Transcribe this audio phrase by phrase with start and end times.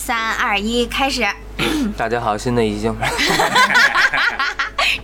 [0.00, 1.28] 三二一，开始。
[1.94, 2.88] 大家好，新的一期，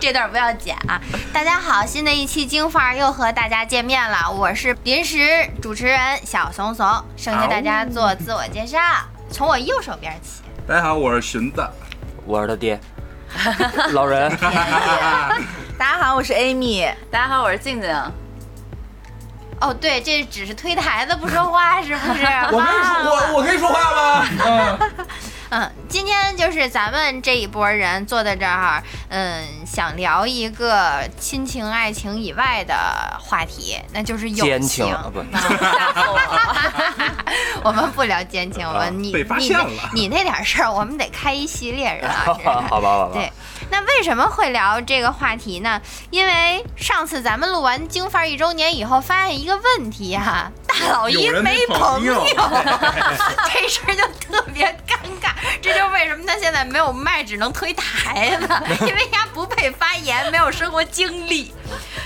[0.01, 0.99] 这段不要剪啊！
[1.31, 8.79] 大家好，新的一期京范儿又和大家见面了，我是临时主持人小怂怂，剩下大家做自我介绍，
[9.29, 10.41] 从我右手边起。
[10.67, 11.63] 大家好，我是荀子。
[12.25, 12.79] 我是他爹，
[13.93, 14.35] 老人。
[15.77, 16.91] 大家好，我是 Amy。
[17.11, 17.95] 大家好，我是静静。
[19.59, 22.25] 哦，对，这只是推台子不说话，是不是？
[22.51, 24.27] 我可以说我我可以说话吗？
[24.45, 24.79] 嗯
[25.49, 32.75] 嗯，今天就是咱们这一波人坐在这儿，嗯，想聊一个亲情、爱情以外的
[33.19, 34.85] 话题，那就是友奸情。
[34.85, 35.23] 情啊不，
[37.63, 42.23] 我们不聊奸情，我啊们你你现了你那点事儿，我们得开一系列人啊。
[42.27, 43.09] 这 是好吧，好吧。
[43.13, 43.31] 对，
[43.71, 45.81] 那为什么会聊这个话题呢？
[46.11, 52.25] 因为上次咱们录完京范儿一周年以后，发现一个问题哈、大老一没朋朋友
[53.53, 55.31] 这事儿就特别尴尬。
[55.61, 58.47] 这就为什么他现在没有麦，只能推台子，
[58.85, 61.53] 因为他不配发言，没有生活经历。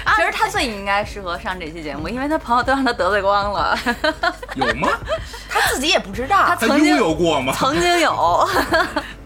[0.04, 3.78] 啊其实他最应该适合上这期节目，因为他朋友都让他得罪光了。
[4.56, 4.90] 有吗？
[5.48, 7.54] 他自己也不知道，他曾经拥有过吗？
[7.58, 8.50] 曾经有，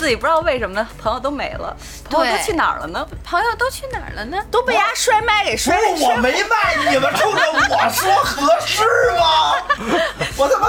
[0.00, 1.76] 自己不知道为什么呢，朋友都没了，
[2.08, 3.06] 朋友都去哪儿了呢？
[3.22, 4.42] 朋友都去哪儿了呢？
[4.50, 8.82] 都被他摔麦给摔不是我没卖，你们冲着我说合适
[9.18, 10.08] 吗？
[10.38, 10.68] 我他妈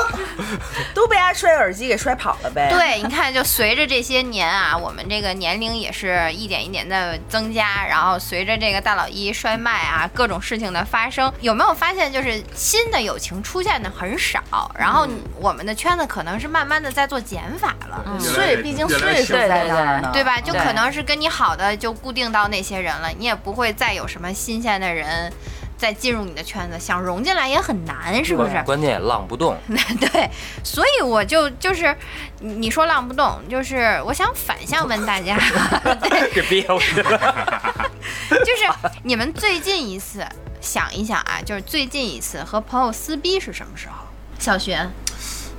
[0.94, 14.42] 都被他摔耳机给摔跑了呗。，对，你看，就随着这些年啊，我们这个年龄也是一点一点的增加，然后随着这个大老一摔麦啊，各种事情的发生，有没有发现，就是新的友情出现的很少，
[14.78, 15.08] 然后
[15.38, 18.04] 我们的圈子可能是慢慢的在做减法了。
[18.20, 20.40] 所以毕竟岁数对对在那儿呢，对吧？
[20.40, 25.32] 就可能是跟你好的就固定到那些人了，你也不会再有什么新鲜的人
[25.78, 28.62] 再进入你的圈子，想融进来也很难，是不是？
[28.66, 29.58] 关键也浪不动。
[29.68, 30.30] 对，
[30.64, 31.96] 所以我就就是
[32.40, 35.38] 你你说浪不动，就是我想反向问大家，
[36.02, 36.22] 对。
[38.32, 38.64] 就是
[39.04, 40.26] 你们最近一次
[40.62, 44.06] 想一想啊，就是最近一次和朋友撕逼是什么时候？
[44.40, 44.90] 小学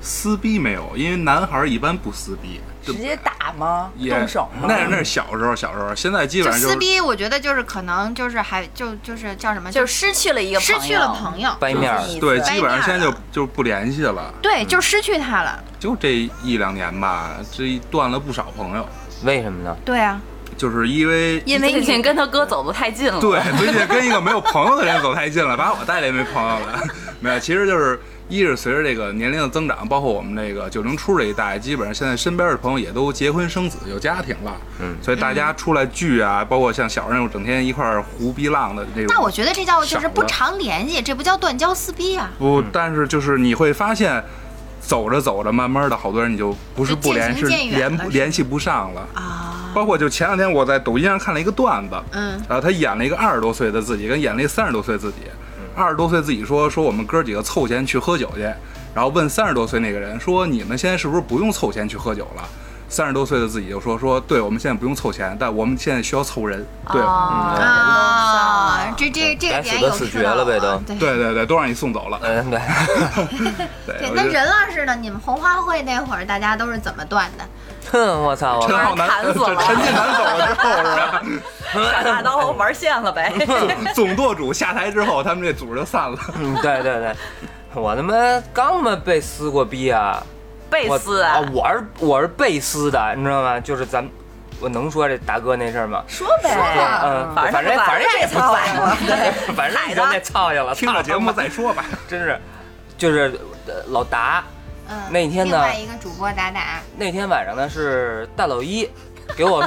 [0.01, 3.91] 撕逼没有，因为男孩一般不撕逼，就直接打吗？
[4.09, 4.67] 动手吗？
[4.69, 11.51] 那是那是小时候，小时候，现在基本上就是撕逼，我觉得就是可能就是还就就是叫什么，就失去了一个失去了朋友。
[11.61, 14.33] 掰面儿，对，基本上现在就就不联系了。
[14.43, 15.63] 对，就失去他了。
[15.79, 18.89] 就这一两年吧，这一断了不少朋友，
[19.25, 19.77] 为什么呢？
[19.85, 20.21] 对啊，
[20.57, 23.21] 就是因为因为最近跟他哥走的太近了。
[23.21, 26.83] 对，最近跟一个没有朋友的人走太近了，把我带来没朋友了。
[27.21, 28.01] 没有，其实就是
[28.33, 34.57] 一是随着这个年龄的增长，包括我们这个九零初这一代，基本上现在身边的朋友也都结婚生子，有家庭了。
[34.81, 39.15] 嗯所以大家出来聚啊，包括像小时候那种整天一块儿胡逼浪的那种。
[39.15, 42.31] 那我觉得这叫就是不常联系，这不叫断交撕逼啊。
[42.39, 44.25] 不，但是就是你会发现。
[44.85, 49.09] 走着走着，慢慢的，好多人你就不是不联，就是渐行渐远联联系不上了。
[49.15, 55.19] 啊，包括就前两天我在抖音上看了一个段子，嗯，然后他演了一个二十多岁的自己，跟演了一个三十多岁自己。
[55.75, 58.43] 二十多岁自己说说我们哥几个凑钱去喝酒去，
[58.95, 62.43] 然后问三十多岁那个人说你们现在是不是不用凑钱去喝酒了？
[62.89, 66.63] 三十多岁的自己就说说对，我们现在不用凑钱，但我们现在需要凑人。
[66.93, 67.09] 对，啊
[67.59, 72.21] 啊，这这这个该点有死绝了呗都对对对对，都让你送走了。
[72.23, 72.61] 嗯，对，
[73.87, 74.95] 对，对，那任老师呢？
[74.95, 77.45] 你们红花会那会儿，大家都是怎么断的？
[77.93, 81.23] 哼， 我操，我陈浩南，砍死了陈近南走了之后是吧？
[81.93, 83.33] 耍大刀玩线了呗。
[83.95, 86.19] 总舵主下台之后，他们这组就散了。
[86.35, 87.15] 嗯，对对对，
[87.75, 88.15] 我他妈
[88.53, 90.23] 刚他妈被撕过逼啊！
[90.71, 93.61] 被撕啊，我是我是被撕的，你知道吗？
[93.61, 94.09] 就是咱，
[94.59, 96.03] 我能说这大哥那事儿吗？
[96.09, 96.51] 说呗，
[97.05, 98.97] 嗯，反正反正这也不操算了，
[99.55, 101.85] 反正已经那操下了，听了节目再说吧。
[102.09, 102.41] 真是，
[102.97, 104.43] 就是呃老达
[104.93, 108.89] 嗯，那天呢另外一个主播达达，那天晚上呢是大老一
[109.37, 109.67] 给我，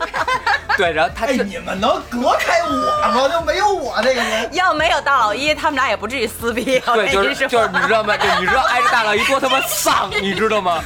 [0.78, 2.70] 对，然后他哎，就你们能隔开我
[3.12, 3.28] 吗？
[3.28, 4.48] 就没有我这个人。
[4.54, 6.80] 要没有大老一，他们俩也不至于撕逼。
[6.80, 8.16] 对，就是就是你知道吗？
[8.16, 10.82] 就你知道挨着大老一多他妈丧，你知道吗？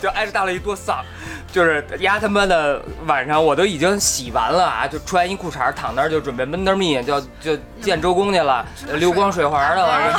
[0.00, 1.04] 就挨着大老一多丧，
[1.54, 10.10] 就是丫他妈的晚上我都已经洗完了啊，就穿一裤衩躺那儿就准备闷得密，就就见周公去了，溜光水滑的了。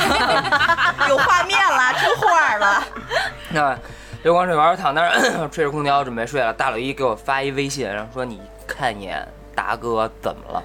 [1.10, 2.82] 有画面了，出画了。
[3.52, 3.78] 那
[4.22, 9.22] 流光水环躺那儿 吹着空调准备睡了，大老一给我发一微信，然后说你看一眼
[9.54, 10.62] 达哥怎么了？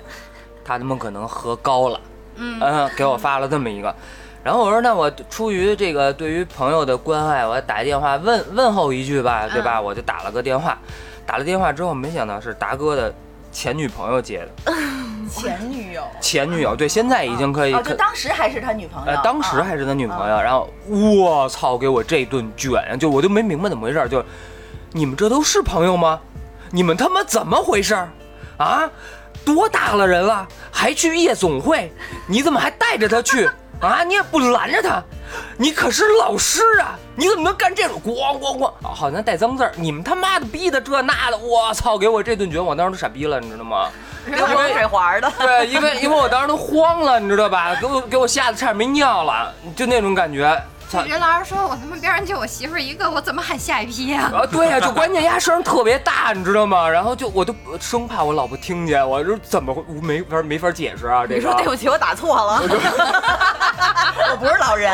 [0.63, 1.99] 他他妈可能喝高了，
[2.37, 3.93] 嗯给我发了这么一个。
[4.43, 9.79] 然后我说，那我出于这个对于朋友的关爱，我打一电话问问候一句吧，对吧？
[9.79, 10.77] 我就打了个电话，
[11.25, 13.13] 打了电话之后，没想到是达哥的
[13.51, 14.73] 前女朋友接的，
[15.29, 16.01] 前女友。
[16.19, 19.11] 前女友，对，现在已经可以哦，就当时还是他女朋友。
[19.11, 24.23] 呃，当时还是他女朋友，然后我操，给我这顿卷呀，就我就没明白怎么回事儿，就
[24.91, 26.19] 你们这都是朋友吗？
[26.71, 28.09] 你们他妈怎么回事儿
[28.57, 28.89] 啊？
[29.43, 31.91] 多大了人了，还去夜总会？
[32.27, 33.49] 你怎么还带着他去
[33.81, 34.03] 啊？
[34.03, 35.03] 你也不拦着他，
[35.57, 38.65] 你可是老师啊，你怎么能干这种咣咣咣？
[38.65, 43.89] 啊好像带脏字儿，你们他妈的逼的这那的，我操，给我这顿卷，我当时都傻逼了，你知道吗？
[44.27, 45.31] 溜光水滑的。
[45.39, 47.75] 对，因为因为我当时都慌了，你知道吧？
[47.75, 50.61] 给我给我吓得差点没尿了，就那种感觉。
[50.91, 51.03] 操！
[51.03, 56.87] 任老师说：“我他妈边上就我媳妇一个，我怎么喊下一批呀、啊，对呀、就关键丫声特别大，你知道吗？
[56.89, 61.21] 然后就我都生怕我老婆听见，我说怎么会没法没法解释啊？
[61.25, 62.61] 这个你说对不起，我打错了。
[64.31, 64.91] 我 不是老人，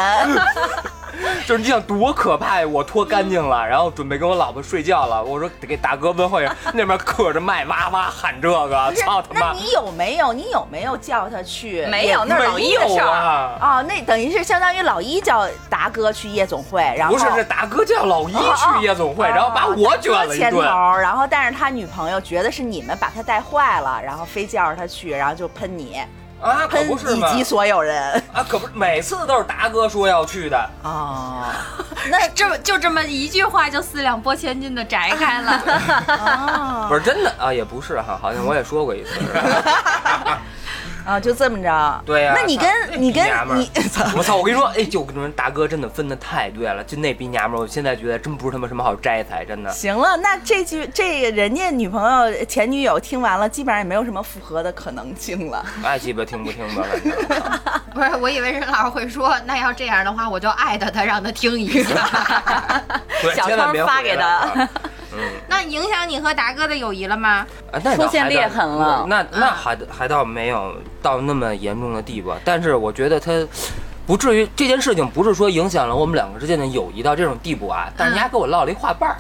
[1.48, 2.68] 就是你想多可怕呀！
[2.68, 9.48] 我脱干净了，然后准备跟我老婆睡觉了，我说得给大哥问候一下，那边嗑着麦哇哇喊这个，操他妈！
[9.48, 10.34] 那你有没有？
[10.34, 11.86] 你有没有叫他去？
[11.88, 13.12] 没有，那是老一的事没有儿。
[13.12, 13.58] 啊！
[13.62, 20.68] 哦，那等于是相当于老一叫达哥去夜总会，然后不是，是达哥叫老一去夜总会，然后把我卷了一牵头，顿。
[21.02, 26.00] 然后但是他女朋友觉得是你们把他带坏了，然后非叫着他去，然后就喷你，
[26.42, 27.30] 啊，可不是嘛！
[27.32, 28.14] 以及所有人。
[28.34, 30.70] 啊，可不是，每次都是达哥说要去的。
[30.84, 31.46] 哦，
[32.10, 35.62] 那这么就这么一句话，就四两拨千斤的摘开了。
[36.08, 39.20] 哦不是真的啊，也不是哈，好像我也说过一次。
[41.08, 42.02] 啊，就这么着。
[42.06, 43.24] 对呀那你跟你跟
[43.56, 43.72] 你，
[44.14, 44.36] 我操！
[44.36, 49.72] 我跟你说，哎，就跟你说，大哥真的分的太对了，就那逼娘们儿，我现在觉得真不是他妈什么好摘才，真的。
[49.72, 55.66] 行了，那这句这个人家女朋友前女友听完了，基本上也没有什么复合的可能性了。
[55.82, 57.14] 爱鸡巴听不听吧，反正。
[57.96, 61.96] 不是，我以为任老师会说，那要这样的话，我就艾特他，让他听一下。
[63.34, 64.70] 小千万别窗发给他啊。
[65.18, 67.46] 嗯，那影响你和达哥的友谊了吗？
[67.72, 73.32] 啊那倒出现裂痕了那那还还倒没有到那么严重的地步，但是我觉得他。
[74.08, 79.20] 不至于这件事情不是说影响了我们两个之间的友谊到这种地步啊，但是人家给我落了一话瓣儿，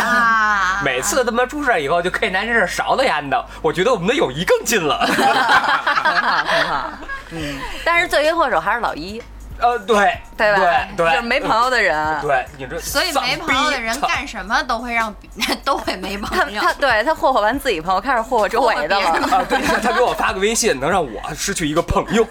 [0.00, 4.96] 啊， 每次他妈出事儿以后就可以拿这事勺了丫的，我觉得我们的友谊更近了。
[5.10, 6.90] 很好，很好。
[7.32, 9.20] 嗯，但是罪魁祸首还是老一，
[9.60, 10.58] 呃，对对吧？
[10.96, 12.20] 对对，就是没朋友的人。
[12.22, 15.14] 对，你这所以没朋友的人干什么都会让
[15.64, 16.60] 都会没朋友。
[16.60, 22.26] 他对他霍霍完自己朋友，开始霍霍周围的了，啊，对，他给我发个微信，能让我失去一个朋友。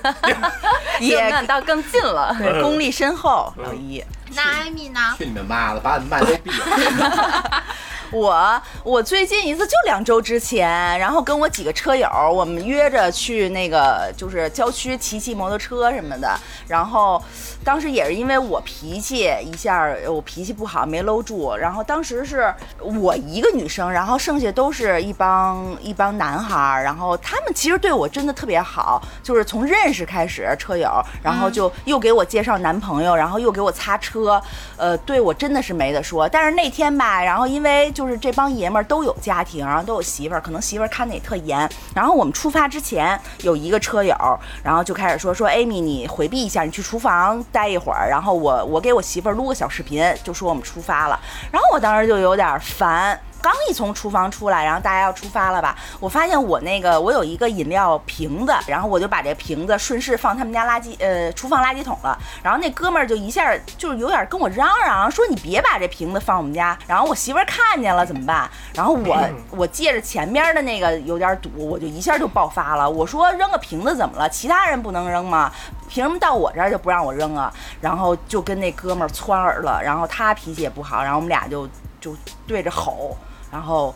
[1.00, 2.36] 也那倒更近了。
[2.38, 4.04] 对，功力深厚，老一。
[4.36, 5.00] 那艾米呢？
[5.18, 7.64] 去你们妈的，把你们麦都闭了。
[8.12, 16.30] 我我最近一次就两周之前，然后跟我几个车友，我们约着去那个就是郊区骑骑摩托车什么的。
[16.68, 17.22] 然后
[17.64, 30.90] 当时也是因为我脾气一下我脾气不好没搂住，然后当时是我一个女生，然后剩下都是一帮一帮男孩儿，然后他们其实对我真的特别好，就是从认识开始车友，
[31.22, 34.42] 然后就又给我介绍男朋友，然后又给我擦车，
[34.78, 36.28] 呃，对我真的是没得说。
[36.28, 41.69] 但是那天吧，然后因为就是这帮爷们儿都有家庭，然后都有媳妇儿，可能媳妇儿看的也特严。
[41.94, 44.16] 然后我们出发之前，有一个车友，
[44.63, 51.19] 然后就开始说说，Amy，你回避一下，你去厨房待一会儿，然后我我给我媳妇儿录个小视频，就说我们出发了。
[51.51, 53.19] 然后我当时就有点烦。
[53.42, 55.76] 刚一从厨房出来，然后大家要出发了吧？
[56.00, 62.18] 我发现我那个我有一个饮料瓶子，然后我就把这瓶子顺势放他们家垃圾呃厨房垃圾桶了。
[62.44, 66.78] 然后那哥们儿就一下就是有点跟我嚷嚷说你别把这瓶子放我们家。
[66.88, 68.50] 然后我媳妇儿看见了怎么办？
[68.74, 72.90] 然后我我借着前边的那个有点堵，我就一下就爆发了。
[72.90, 74.30] 我说扔个瓶子怎么了？
[74.30, 75.52] 其他人不能扔吗？
[75.88, 77.52] 凭什么到我这儿就不让我扔啊？
[77.81, 81.68] 然后就跟那哥们儿窜耳了，然后他脾气也不好，然后我们俩就
[82.00, 82.16] 就
[82.46, 83.18] 对着吼。
[83.52, 83.94] 然后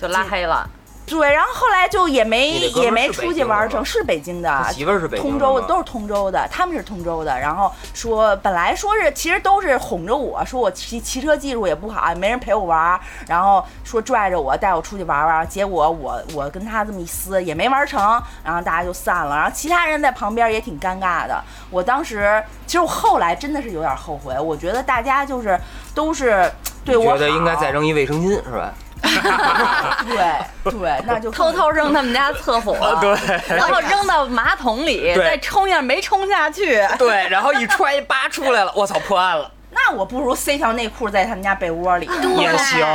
[0.00, 0.68] 就拉黑了。
[1.12, 7.38] 对，然后后来就也没也没出去玩儿成，是北京的他，媳妇儿是北京的通州都是通州的，他们是通州的。
[7.38, 15.46] 然后说本来说是其实都是哄着我说我骑骑车技术也不好，也没人陪我玩儿，然后说拽着我带我出去玩玩。
[15.46, 18.00] 结果我我跟他这么一撕也没玩成，
[18.42, 19.36] 然后大家就散了。
[19.36, 21.38] 然后其他人在旁边也挺尴尬的。
[21.68, 25.60] 我当时其实我后来真的是有点后悔，我觉得大家就是
[25.94, 26.50] 都是
[26.86, 28.72] 对我觉得应该再扔一卫生巾是吧？
[30.08, 36.86] 对对，那就偷偷扔他们家厕所，对然后扔到马桶里，再冲一下没冲下去。
[36.98, 42.86] 对，然后一揣一扒出来了，我操，破案了，那我不如塞条内裤在他们家被窝里，也行，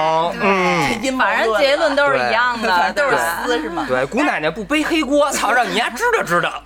[0.42, 0.78] 嗯。
[1.18, 3.86] 反正结论都是一样的，都是撕是吗？
[3.88, 6.62] 对，姑奶奶不背黑锅，操，让你丫知道知道。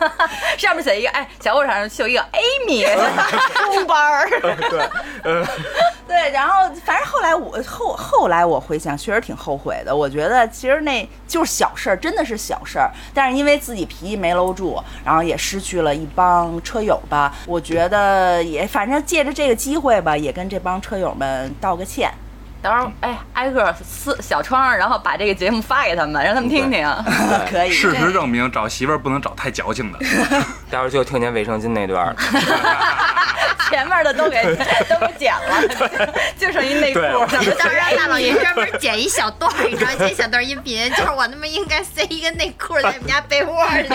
[0.58, 2.86] 上面写一个，哎，小火场上绣一个 Amy
[3.64, 4.28] 中班儿。
[4.40, 4.88] 对，
[5.24, 5.46] 呃，
[6.06, 9.94] 对，然后反正后来我后后来我回想，确实挺后悔的。
[9.94, 12.90] 我觉得其实那就是小事儿，真的是小事儿。
[13.12, 17.34] 但是因为自己脾气没搂住，然后也失去了一帮车友吧。
[17.46, 22.10] 我觉得也反正借着这个机会吧，也跟这帮车友们道个歉。
[22.62, 26.84] 到时候哎，挨个撕小窗，然后把这个节目发给他们，让他们听听。
[27.48, 29.98] 可以，事实证明，找媳妇儿不能找太矫情的。
[30.70, 32.16] 待会儿就听见卫生巾那段了。
[33.68, 34.40] 前面的都给
[34.88, 35.60] 都给剪了，
[36.38, 37.00] 就剩一内裤。
[37.00, 43.88] 对到时候让大老爷专门剪一小段儿，你知道，剪一小段音频，就是我他妈应该塞一个内裤在我们家被窝里。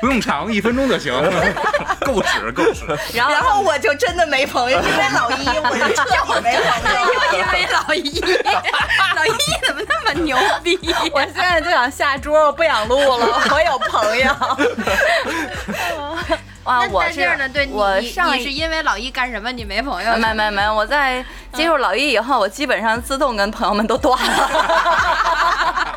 [0.00, 1.12] 不用长，一分钟就行，
[2.00, 2.84] 够使够使。
[3.14, 7.06] 然后然后我就真的没朋友，因为老一，我就彻底没朋友。
[7.06, 8.20] 又因为老一，
[9.14, 9.32] 老一
[9.64, 10.76] 怎么那么牛逼？
[11.12, 14.34] 我现在就想下桌，我不想录了，我有朋友。
[15.98, 19.50] 啊 啊，那我是在这儿呢，对我上你是因为老一干什么？
[19.52, 20.16] 你没朋友？
[20.16, 25.96] 没没没，我在接触老一以后，我基本上自动跟朋友们都断了。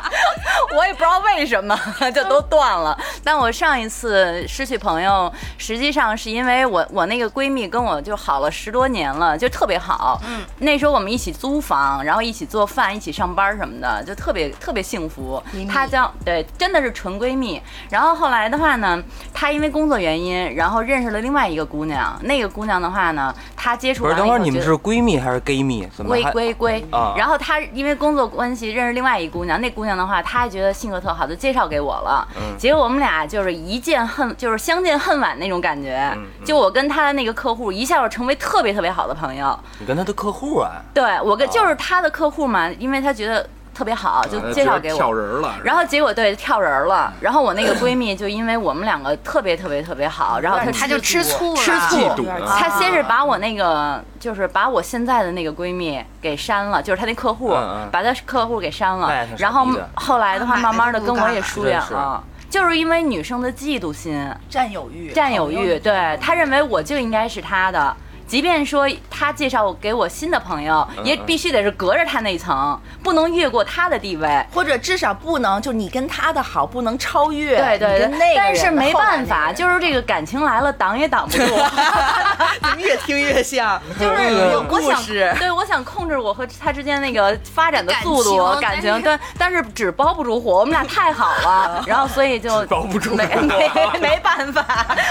[0.72, 1.76] 我也不知道为什么
[2.14, 2.96] 就都断了。
[3.24, 10.20] 但我上一次失去朋友，实际上是因为我我那个闺蜜跟我就好了十多年了，就特别好。
[10.24, 15.42] 嗯，那时候我们一起租房，然后一起做饭，一起上班什么的，就特别特别幸福。
[15.68, 17.60] 她叫对，真的是纯闺蜜。
[17.90, 19.02] 然后后来的话呢，
[19.34, 22.14] 她因为工作原因，然后认识了另外一个姑娘。
[22.24, 25.88] 那个姑娘的话呢，她接触不是，等会儿你们是闺蜜还是 gay 蜜？
[25.96, 26.30] 怎么归还？
[26.32, 32.28] 归归啊，然后她因为工作关系认识另外一姑娘，那姑娘的话，她还觉得性格特好，就介绍给我了。
[32.36, 36.12] 嗯结果我们俩就是一见恨，就是相见恨晚那种感觉。
[36.14, 39.58] 嗯就我跟她的那个客户一下就成为特别特别好的朋友。
[39.78, 40.82] 你跟她的客户啊？
[40.92, 43.48] 对我跟哦就是她的客户嘛，因为她觉得
[43.80, 45.14] 特别好，就介绍给我。
[45.14, 57.56] 人了，然后结果对跳人了，然后我那个闺蜜就因为我们两个特别特别特别好，然后她她就吃醋了，吃醋嫉妒啊她先是把我那个，就是把我现在的那个闺蜜给删了，就是她那客户，
[57.90, 59.26] 把她客户给删了。
[59.38, 62.22] 然后后来的话，慢慢的跟我也疏远了。
[62.50, 67.96] 就是因为女生的嫉妒心、占有欲，占有欲，对她认为我就应该是她的，
[68.30, 71.20] 即便说他介绍我给我新的朋友，也嗯。
[71.26, 74.46] 必须得是隔着他那层，不能越过他的地位。
[74.54, 78.06] 或者至少不能就你跟他的好不能超越，对对对。
[78.06, 81.42] 那，个但是没办法，就是这个感情来了，挡也挡不住。
[82.62, 85.34] 你们越听越像， 就是个我我想故事。
[85.40, 94.64] 对我想控制我和他之间那个发展的速度、感情对，但是纸包不住火，我们俩太好了， 然后所以就包不住没没没办法，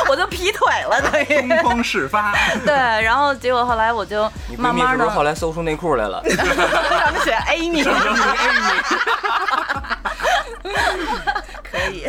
[0.10, 1.50] 我就劈腿了，等于。
[1.50, 2.34] 东风事发，
[2.66, 4.22] 对，然后结果后来我就
[4.56, 6.22] 慢慢的是后来搜出内裤来了？
[6.30, 7.84] 上面写 Amy，
[11.64, 12.06] 可以。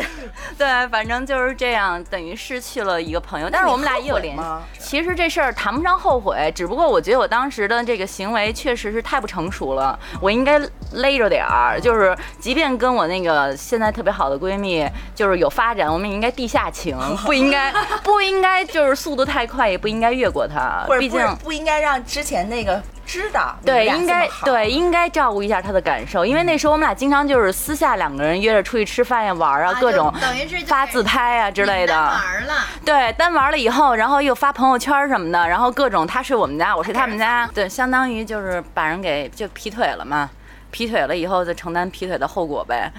[0.57, 4.43] 对，反正就是这样，等于失去了一个朋友，但是我们俩也有联系。
[4.79, 10.59] 其实这事儿谈不上后悔，只不过我觉得我当时的这个行为确实是太不成熟了，我应该
[10.93, 17.71] 勒着点儿，就是即便跟我那个现在特别好的闺蜜就是有发展，我们也应该地下情， 不应该
[18.03, 21.51] 不应该就是速度太快，也不应该越过她毕竟不。
[21.51, 22.81] 不应该让之前那个
[23.11, 31.93] 知道对，应该对应该照顾一下他的感受，因为那时候我们俩经常就是私下两个人约着出去吃饭呀、玩啊，各种等于是发自拍啊之类的。
[31.93, 32.53] 玩了。
[32.85, 40.29] 对，单玩了以后，然后又发朋友圈什么的，然后各种他睡我们家，我睡他们家，对，相当于就是把人给就劈腿了嘛，
[40.71, 42.89] 劈腿了以后再承担劈腿的后果呗。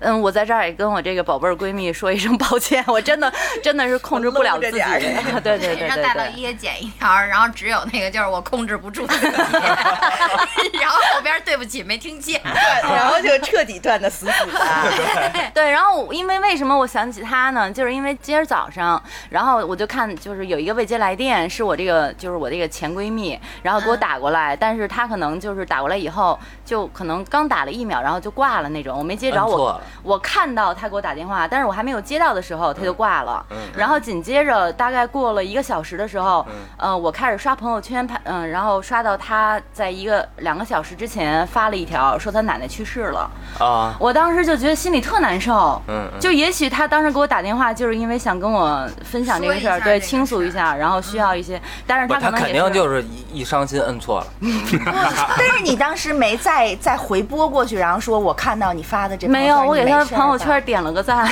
[0.00, 4.78] 嗯，我在这儿也跟我这个宝贝儿闺蜜说一声抱歉，我真的真的是控制不了自己。
[5.42, 6.02] 对对对让对对。
[6.02, 9.26] 大老一也剪一条，然后只有那个就是我控制不住自己，
[10.80, 12.40] 然后后边对不起没听见。
[12.82, 14.60] 然后就彻底断的死死的。
[15.54, 17.70] 对，然后因为为什么我想起他呢？
[17.70, 26.38] 就是因为今儿早上，然后我就看就是有一个未接来电，是我这个就是我这个前闺蜜，然后给我打过来，但是她可能就是打过来以后，
[26.70, 29.80] 就可能刚打了一秒，然后就挂了那种，我没接着我。
[30.04, 33.44] 我看到他给我打电话，但是我还没有接到的时候，他就挂了。
[33.50, 43.28] 嗯然后紧接着大概过了一个小时的时候，嗯呃，我开始刷朋友圈，拍嗯、然后刷到他在一个两个小时之前发了一条，说他奶奶去世了。
[43.58, 45.82] 啊，我当时就觉得心里特难受，
[46.20, 54.26] 就也许他当时给我打电话，就是因为想跟我分享这个事儿，对，倾诉一下，然后需要一些，但是，他可能也他肯定就是一一伤心摁错了。
[55.36, 61.26] 但是你当时没再再回拨过去，然后说我看到你发的这没有，我给他朋友圈点了个赞，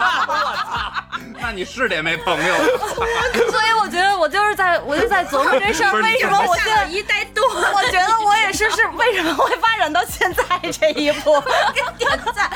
[1.40, 2.54] 那你是得没朋友。
[3.50, 11.42] 所以我觉得我就是在我就在琢磨这事儿，为什么我现在一带剁我觉得我也是，是为什么会发展到现在这一步？
[11.96, 12.50] 点赞，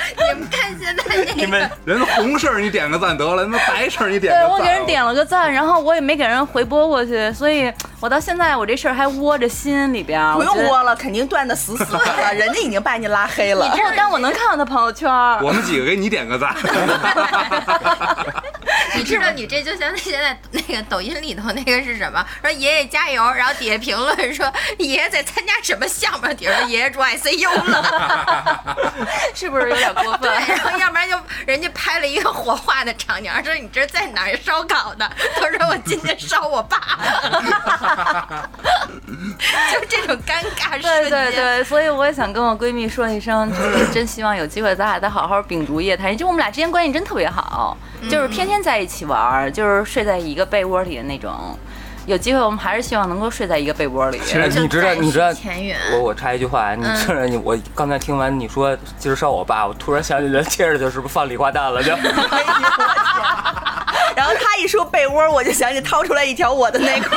[0.88, 1.32] 现在那个。
[1.34, 4.48] 你们人红事儿你点个赞得了，那白事儿你点个赞。
[4.48, 10.32] 对我给人点了个赞，然后我也没给人回拨过去，所以我到现在我这事儿还窝着心里边。
[10.34, 13.66] 不用窝了，肯定断的死死的了， 人家已经把你拉黑了。
[13.66, 15.10] 你知道，但我能看到他朋友圈。
[15.42, 16.54] 我们几个给你点个赞。
[18.94, 22.24] 你知道你这就像现在那个抖音里头那个是什么？
[22.42, 26.32] 说爷爷加油，然后底下评论说爷爷在参加什么项目？
[26.34, 28.76] 底下说爷爷住 ICU 了。
[29.34, 30.30] 是不是有点过分对，？
[30.56, 31.16] 然后要不然就
[31.46, 35.10] 人家拍了一个火化的场景，说你这在哪儿烧烤的？
[35.36, 36.78] 他说我今天烧我爸，
[39.72, 41.10] 就这种尴尬瞬对间。
[41.10, 46.16] 对对，所以我也想跟我闺蜜说一声，就是真希望有机会咱俩再好好秉烛夜谈。
[46.16, 47.76] 就我们俩之间关系真特别好，
[48.10, 51.58] 就是天天在一起玩儿，就是睡在一个被窝里的那种。
[52.06, 54.18] 有机会我们还是希望能够睡在一个被窝里。
[54.24, 55.28] 其实你知道你知道。
[55.92, 61.90] 我我插一句话，你知道你我刚才听完你说今儿烧我爸，我突然想起来，接着就是不是放礼花弹了就。
[64.16, 67.14] 然后他一说被窝，我就想起掏出来一条我的内裤。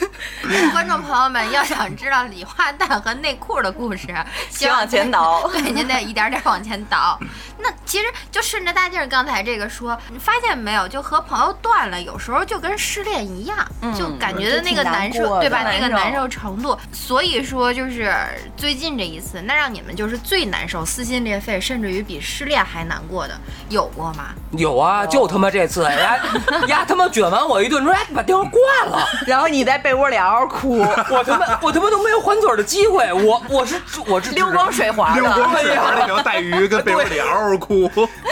[0.72, 4.08] 观众朋友们要想知道礼花弹和内裤的故事，
[4.50, 7.18] 请往前倒 对，您得一点点往前倒。
[7.58, 10.88] 那其实就顺着大劲儿刚才这个说，你发现没有？
[10.88, 13.56] 就和朋友断了，有时候就跟失恋一样，
[13.96, 15.62] 就感觉的那个难受，难对吧？
[15.62, 16.76] 那个难受程度。
[16.92, 18.12] 所以说，就是
[18.56, 24.30] 最近这一次，那让你们就是最难受、撕心裂肺，甚至于比失恋还难过的，有过吗？
[24.52, 26.18] 有啊，就他妈这次呀
[26.66, 30.78] 呀他妈卷完我一顿，说哎把电话挂了，然后你在被窝里嗷嗷哭，
[31.10, 37.90] 我他妈我他妈都没有还嘴的机会，我我是我是溜光水滑溜的，光水滑那条带鱼跟被窝里嗷嗷哭。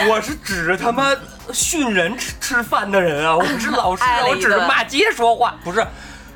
[0.09, 1.15] 我是指着他妈
[1.51, 3.35] 训人吃吃饭的人啊！
[3.35, 5.85] 我不是老师我指着骂街说话，不是。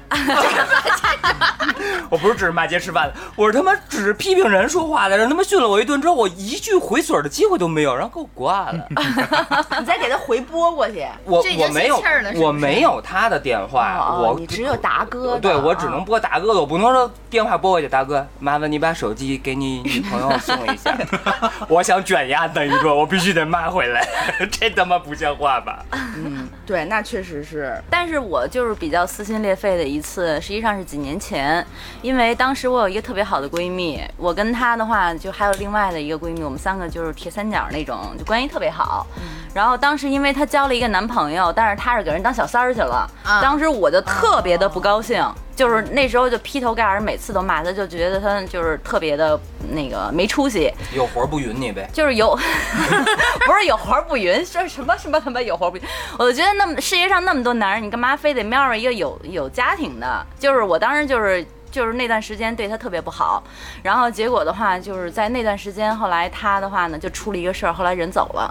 [2.09, 5.17] 我不是指着骂街吃饭的，我是他妈指着批评人说话的。
[5.17, 8.87] 人他妈训了我一顿之后，我一句回嘴的机会都没有，然后给我挂了。
[9.79, 11.05] 你再给他回拨过去。
[11.23, 12.01] 我我没有
[12.35, 20.95] 我没有他的电话，我只有达哥对我只啊能拨达哥的，我不能说电话拨过去，达哥，麻烦你把手机给你女朋友送一下，
[21.67, 24.07] 我想卷压那一顿，我必须得骂回来，
[24.51, 25.83] 这他妈不像话吧？
[26.17, 27.81] 嗯对，那确实是。
[27.89, 31.65] 但是我就是比较撕心裂肺的一次，实际上是几年前，
[32.01, 39.05] 因为当时我有一个特别好的闺蜜，我跟她的话就还有另外的一个闺蜜，我们三个就是铁三角那种，就关系特别好。
[39.55, 45.25] 然后当时因为她交了一个男朋友，但是她是给人当小三儿去了，啊当时我就特别的不高兴。
[45.55, 49.39] 就是那时候就劈头盖脸，每次都骂她，就觉得她就是特别的
[49.71, 51.89] 那个没出息，有活不允你呗。
[51.93, 52.35] 就是有，
[53.47, 55.83] 不是有活不匀，说什么什么他妈有活不匀。
[56.19, 60.25] 我觉得那么世界上那么多男人，你干嘛非得瞄着一个有有家庭的？
[60.37, 61.47] 就是我当时就是。
[61.71, 63.43] 就是那段时间对他特别不好，
[63.83, 68.49] 然后结果的话，就是在那段时间，后来他的话呢就出了一个事儿，后来人走了，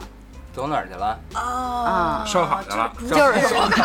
[0.54, 1.18] 走哪儿去了？
[1.34, 3.40] 啊烧烤去了，就是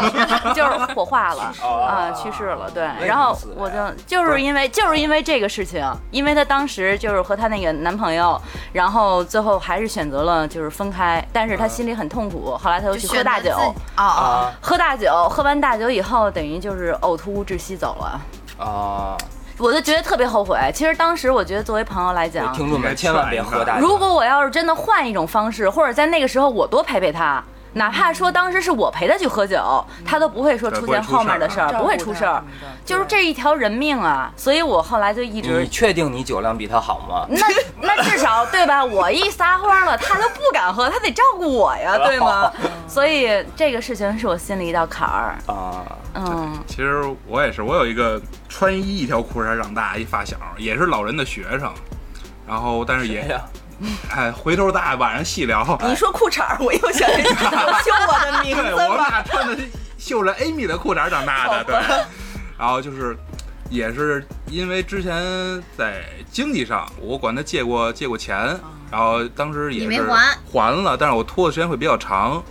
[0.54, 2.70] 就是火化了哦啊，去世了。
[2.72, 8.40] 对然后我就就是因为就是因为这个事情，因为她当时就是和她那个男朋友，
[8.72, 12.56] 然后最后还是选择了就是分开，但是她心里很痛苦。
[12.58, 13.52] 后来她又去喝大酒，
[13.98, 18.22] 哦，啊喝大酒，喝完大酒以后，等于就是呕吐窒息走了。
[18.60, 19.16] 啊！
[19.60, 20.58] 我就觉得特别后悔。
[20.74, 23.78] 其实当时我觉得作为朋友来讲，听众们千万别喝大。
[23.78, 27.44] 如果我要是真的换一种方式，或者在那个时候我多陪陪他，
[27.74, 32.44] 哪怕说当时是我陪他去喝酒，他都不会说出现后面的事儿，不会出事儿。
[32.84, 37.26] 就是这一条人命啊，所以我后来就一直你确定你酒量比他好吗？
[37.30, 37.46] 那
[37.82, 38.84] 那至少对吧？
[38.84, 42.52] 我一撒欢了，他都不敢喝，他得照顾我呀， 对吗？
[42.88, 45.36] 所以这个事情是我心里一道坎儿。
[45.46, 51.72] 啊，嗯，其实我也是，我有一个穿衣一条裤衩长大一发小，也是老人的学生，
[52.48, 53.42] 然后但是也谁呀？
[54.10, 55.78] 哎，回头大晚上细聊。
[55.84, 59.08] 你说裤衩儿，我又想起秀我的名 对，字我们了。
[59.10, 59.64] 俩穿的
[59.98, 61.76] 绣着 Amy 的裤衩长大的，对。
[62.58, 63.16] 然后就是，
[63.70, 65.14] 也是因为之前
[65.78, 68.38] 在经济上，我管他借过借过钱，
[68.92, 72.44] 然后当时也是还还了，但是我拖的时间会比较长，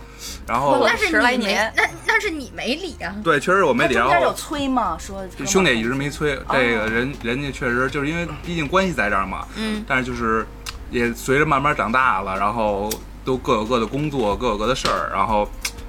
[0.47, 3.13] 然后那是你没年那那是你没理啊。
[3.23, 4.97] 对，确实我没理，然中间有后催吗？
[4.99, 10.47] 说兄弟也一直没催，这个人人家确实就是因为毕竟关系在这儿嘛，嗯，但是就是
[10.91, 12.89] 也随着慢慢长大了，然后
[13.23, 15.47] 都各有各的工作，各有各的事儿，然后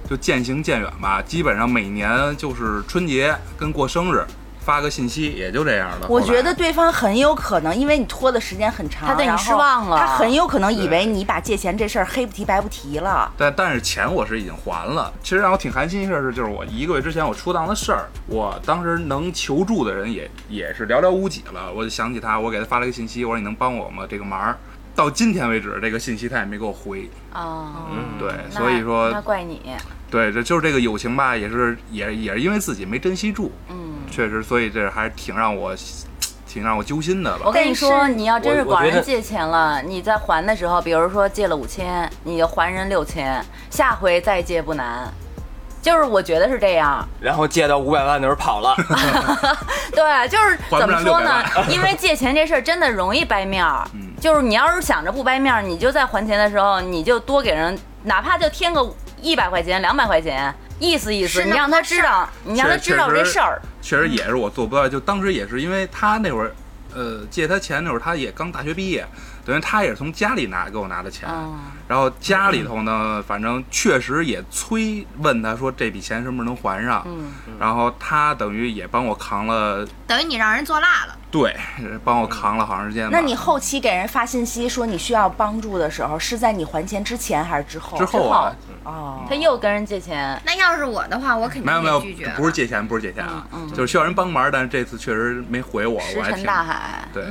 [0.08, 1.22] 就渐行渐远吧。
[1.22, 4.24] 基本上每年就是春节跟过生日，
[4.60, 6.06] 发个信息，也就这样了。
[6.08, 13.32] 我觉得对方很有可能，因为你拖的时间很长，他对你失望了他很有可能以为你把借钱这事儿黑不提白不提了。
[13.38, 15.10] 但但是钱我是已经还了。
[15.22, 21.72] 其实让我挺寒心的事儿是，就是我一个月之前我出档的事儿，我当时能求助的人也也是寥寥无几了。
[21.72, 24.04] 我就想起他，我给他发了个信息，我说你能帮我吗？
[24.08, 24.58] 这个忙儿。
[24.94, 27.08] 到今天为止，这个信息他也没给我回。
[27.32, 29.60] 哦，嗯，对，所以说那怪你，
[30.10, 33.76] 对，这就是这个友情吧，也是也也是因为自己没珍惜住，嗯。
[34.10, 35.72] 确实，所以这还挺让我
[36.46, 37.42] 挺让我揪心的吧。
[37.44, 45.08] 我跟你说，你要真是管人借钱了，你在还的时候，比如说借了五千，你就还人六千，下回再借不难。
[45.80, 48.74] 就是我觉得是这样，然后借到五百万的时候跑了，
[49.94, 63.60] 对，就是怎么说呢 因为借钱这事儿真的容易掰面儿，嗯就是你要是想着不掰面儿，你就在还钱的时候，你就多给人，哪怕就添个一百块钱、两百块钱，意思意思，你让他知道，你让他知道这事儿。
[63.80, 66.52] 确实也是我做不到，就当时也是因为他那会儿，
[66.94, 69.06] 呃，借他钱那会儿他也刚大学毕业，
[69.42, 81.16] 等于他也是从家里拿给我拿的钱，嗯然后家里头呢，反正确实也催问他说这笔钱什么时候能还上，嗯，然后他等于也帮我扛了，等于你让人做辣了。
[81.30, 81.54] 对，
[82.04, 83.08] 帮我扛了好长时间。
[83.10, 87.96] 那你后期给人发信息说你需要帮助的时候，是在你还钱之前还是之后？
[87.96, 88.52] 之后啊，
[88.84, 92.00] 哦，他又跟人借钱，那要是我的话，我肯定没有没有。
[92.36, 97.04] 不是借钱，不是借钱啊，嗯嗯就是需要人帮忙，但是这次确实没回我，石沉我还挺大海。
[97.12, 97.24] 对。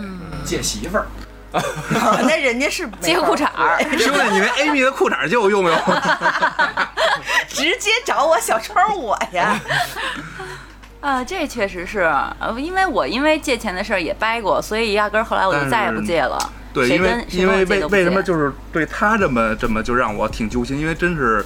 [0.45, 1.05] 借媳妇儿，
[2.23, 5.77] 那人家是没法接裤衩儿， 兄弟，你那 Amy 的裤衩借我用不用？
[7.49, 9.59] 直接找我小窗我呀。
[11.01, 12.01] 啊，这确实是，
[12.39, 16.37] 呃，因为我因为借钱的事儿也掰过，所以压根儿后来我就再也不借了。
[16.73, 21.43] 对，因为因为为为什么就是对他这么这么就让我挺揪心，因为真是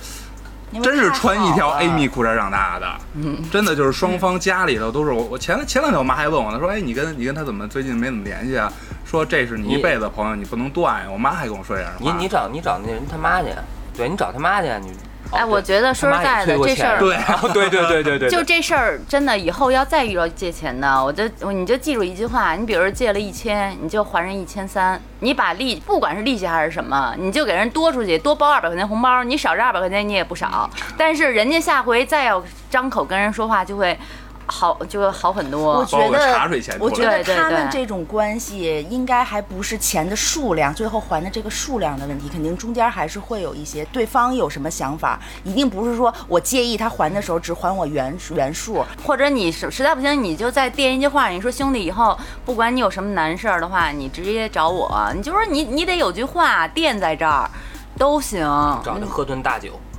[0.82, 8.74] 真是穿一条 Amy 裤衩长大的，嗯，真的就是双方家里头都是我我前前两天我妈还问我呢，说哎你跟你跟他怎么最近没怎么联系啊？
[9.06, 11.08] 说这是你一辈子朋友，你不能断呀。
[11.12, 12.12] 我妈还跟我说这样的话。
[12.12, 13.50] 你你找你找那人他妈去，
[13.96, 14.92] 对你找他妈去，你。
[15.34, 17.18] 哦哎我觉得说实在的这事儿对
[17.54, 33.98] 对对对对对，就这事儿，真的以后要再遇到借钱的，我就你就记住一句话，你比如说借了一千，你就还人一千三，你把利不管是利息还是什么，你就给人多出去，多包二百块钱红包，你少这二百块钱你也不少，但是人家下回再要张口跟人说话就会
[34.48, 35.80] 好就会好很多。
[35.80, 57.50] 我觉得茶水钱，我觉得他们这种关系应该还不是钱的数量，最后还的这个数量的问题，肯定中间还是会有一些对方有什么想法，一定不是说我介意他还的时候只还我原原数， 或者你实实在不行，你就再垫一句话，你说兄弟，以后不管你有什么难事儿的话，你直接找我，你就说你你得有句话垫在这儿，
[57.98, 58.42] 都行。
[58.84, 59.93] 找他喝顿大酒，嗯，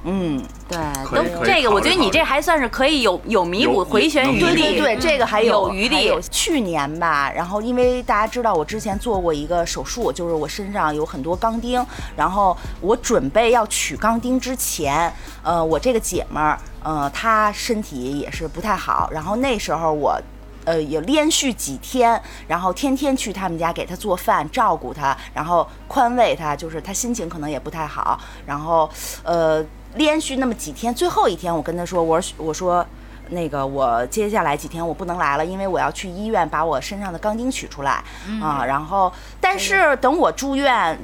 [0.68, 4.62] 对，可以可以都这个，我觉得你这还算是可以有有弥补回旋余能地。
[4.62, 11.84] 对对对，这个还有有余地去年吧，然后因为大家知道我之前做过一个手术，就是我身上有很多钢钉，
[12.16, 15.10] 然后我准备要取钢钉之前，
[15.42, 20.20] 呃，我这个姐们儿，呃，她身体也是不太好，然后那时候我。
[20.66, 28.88] 呃，也连续几天，然后天天去他们家给她做饭，照顾她，然后宽慰她，就是她心情可能也不太好，然后
[29.22, 29.62] 呃，
[29.94, 32.84] 连续那么几天，最后一天我跟他说，我说我说
[33.30, 38.02] 那个我接下来几天我不能来了，因为我要去医院把我身上的钢钉取出来、
[38.42, 38.64] 啊。
[38.64, 40.98] 然后，但是等我住院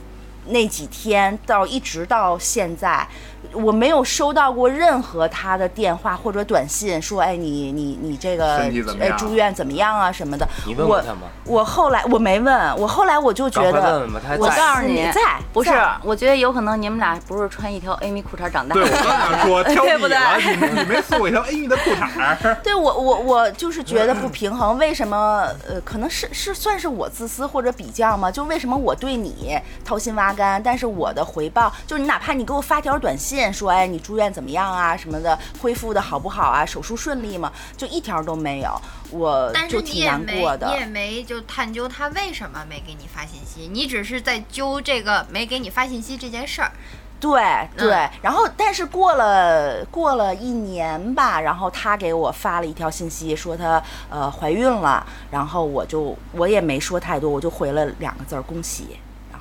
[0.46, 3.06] 那几天到一直到现在，
[3.52, 10.46] 我没有收到过任何他的电话或者短信说，哎，你你你这个身体怎么样呃住院怎么样啊什么的。
[10.46, 11.22] 我你问过他吗？
[11.44, 14.06] 我后来我没问，我后来我就觉得
[14.38, 15.20] 我告诉你，在
[15.52, 15.70] 不是，
[16.02, 19.02] 我觉得有可能你们俩不是穿一条 Amy 裤衩长大对，我的。
[19.02, 22.56] 刚想说挑 对不对你了，你没你没送我一条 Amy 的裤衩。
[22.62, 25.48] 对我我我就是觉得不平衡，为什么？
[25.68, 28.30] 呃，可能是是算是我自私或者比较吗？
[28.30, 37.52] 就为什么我对你掏心挖肝，但是我的回报就是你哪怕你给我发条短信说，哎，你住院怎么样啊什么的，恢复的好不好啊，手术顺利吗？
[37.76, 40.80] 就一条都没有，我就挺难过的你。
[40.80, 46.72] 也没就探究他为什么没给你发信息，你只是在揪这个没给你发信息这件事儿。
[47.20, 58.98] 对对，嗯然后但是过了过了一年吧，然后他给我发了一条信息，说她呃怀孕了，然后我就我也没说太多，我就回了两个字儿恭喜，然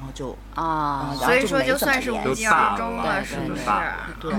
[0.10, 3.64] 后就啊嗯，所以说就算是无疾而终了，是不是？
[4.20, 4.34] 对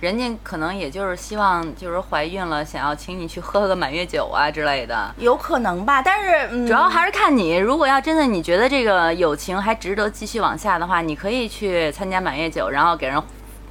[0.00, 5.12] 人家可能也就是希望就是怀孕了，想要请你去喝个满月酒啊之类的。
[5.18, 13.20] 有可能吧，但是嗯，主要还是看你，如果要真的你觉得这个友情还值得继续往下的话，你可以去参加满月酒，然后给人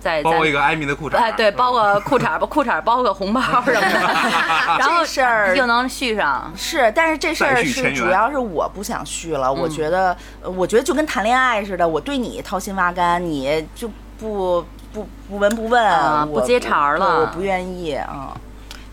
[0.07, 0.51] 在包括一。
[0.51, 3.89] 个艾米的裤衩，哎，对，包个裤衩，包裤衩包个红包什么的，
[4.79, 6.51] 然后事儿又能续上。
[6.55, 9.49] 是，但是这事儿是主要是我不想续了。
[9.49, 18.35] 嗯我觉得，呃我觉得就跟谈恋爱似的，我对你掏心挖肝，你就不不不闻不问，啊不接茬儿了我不愿意啊。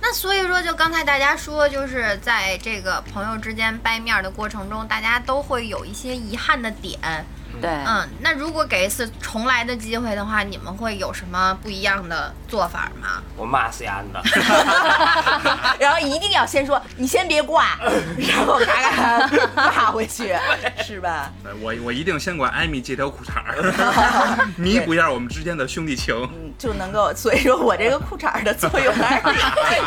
[0.00, 6.98] 那所以说，就刚才大家说，就是在这个朋友之间掰面儿的过程中，大家都会有一些遗憾的点。
[7.64, 13.22] 对，嗯，那如果给一次重来的机会的话，你们会有什么不一样的做法吗？
[13.36, 14.22] 我骂死丫的。
[15.80, 17.78] 然后一定要先说，你先别挂，
[18.18, 20.34] 然后嘎嘎骂回去，
[20.84, 21.30] 是吧？
[21.42, 26.14] 对我我一定先管艾米借条裤衩儿， 弥补一下我们之间的兄弟情。
[26.54, 29.24] 嗯，就能够，所以说我这个裤衩儿的作用还是。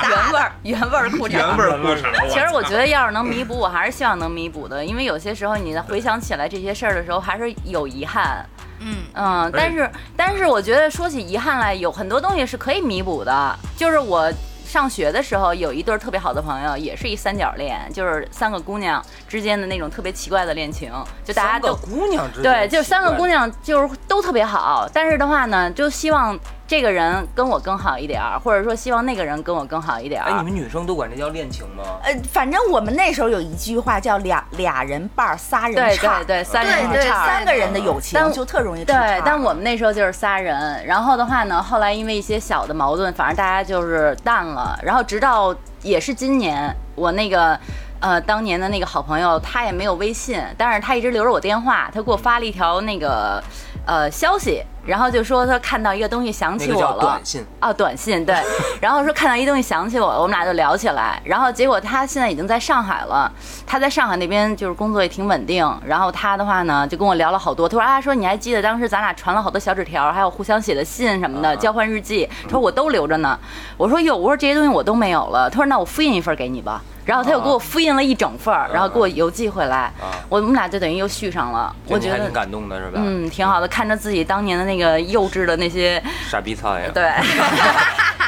[0.09, 1.31] 原味儿原味儿裤衩。
[1.31, 8.45] 原味儿裤衩儿，其实我觉得，要是能弥补，我还是希望能弥补的，因为有些时候你回想起来这些事儿的时候，还是有遗憾。
[8.79, 13.57] 嗯，嗯，但是但是我觉得说起遗憾来，有很多东西是可以弥补的。
[13.75, 14.31] 就是我
[14.65, 20.91] 上学的时候有一对儿特别好的朋友，也是一三角恋，就是三个姑娘之间的那种特别奇怪的恋情，
[21.25, 23.25] 就大家都姑娘之间对，就是三个姑。
[23.25, 30.29] 娘就是都特别好，但是的话呢，就希望这个人跟我更好一点儿，或者说希望那个人跟我更好一点儿。
[30.29, 31.83] 哎，你们女生都管这叫恋情吗？
[32.03, 37.25] 呃，反正我们那时候有一句话叫俩俩人伴儿仨人对唱，对对，三对对人唱。
[37.25, 47.57] 三个人的友情就特容易出对，但我们那时候就是仨人，然后的话呢，后来因为一些小的矛盾，反正大家就是淡了，然后直到也是今年，我那个。
[47.99, 53.43] 呃，当年的那个好朋友，他也没有微信，但是他一直留着我电话，他给我发了一条那个
[53.87, 57.45] 呃消息，然后就说他看到一个东西想起我了，短信。
[57.61, 58.35] 啊，短信对，
[58.81, 63.31] 然后说看到一东西想起我了，我们俩就聊起来，然后结果他现在已经在上海了，
[63.65, 71.55] 他在上海那边就是工作也挺稳定，然后他的话呢就跟我聊了好多，他说啊说你还记得当时咱俩传了好多小纸条，还有互相写的信什么的，啊。
[71.55, 73.39] 交换日记，他说我都留着呢，
[73.77, 76.81] 我说哟，我说这些东西我都没有了，他说那我复印一份给你吧。
[77.07, 81.73] 然后他又给我复印了一整份儿，然后给我邮寄回来，啊我们俩就等于又续上了。
[81.87, 82.99] 我觉得还挺感动的是吧？
[83.01, 86.85] 嗯挺好的，看着自己当年的那个幼稚的那些，傻逼操呀！
[86.93, 87.09] 对。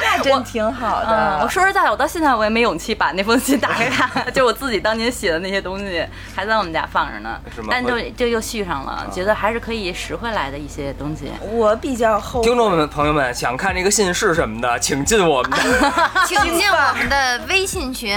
[0.02, 1.48] 那真挺好嗯，的我。
[1.48, 6.02] 说实在的，我到现在我也没勇气把那封信打开看， 就我自己当年写的那些东西
[6.34, 7.68] 还在我们家放着呢是吗。
[7.70, 11.30] 但就就又续上了，觉得还是可以拾回来的一些东西。
[11.52, 15.92] 我比较后听众们、朋友们，想看这个信是什么的，请进我们的。
[16.26, 18.16] 请进我们的微信群，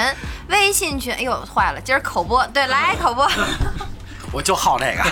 [0.53, 3.27] 微信群，哎呦坏了，今儿口播，对，来口播，
[4.31, 5.03] 我就好这个。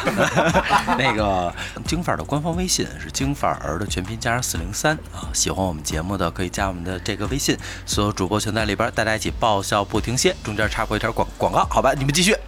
[1.00, 1.52] 那个
[1.88, 10.36] 京范儿的官方微信是京范儿的全拼加上四零三啊，喜欢我们节目的可以加我们的这个微信，所有主播全在里边儿，大家一起爆笑不停歇。
[10.44, 12.38] 中间插播一条广广告，好吧，你们继续。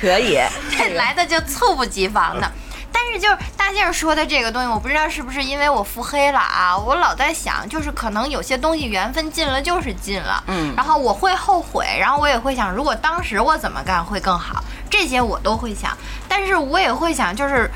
[0.00, 0.38] 可以，
[0.70, 2.48] 这来的就猝不及防的。
[2.92, 10.74] 但是就是大静说的这个东西，我不知道是不是因为我腹黑了啊，我老在想，就是可能有些东西缘分尽了就是尽了，嗯。
[10.76, 15.96] 然后我会后悔，然后我也会想，如果当时我怎么干会更好，这些我都会想，
[16.28, 17.70] 但是我也会想，就是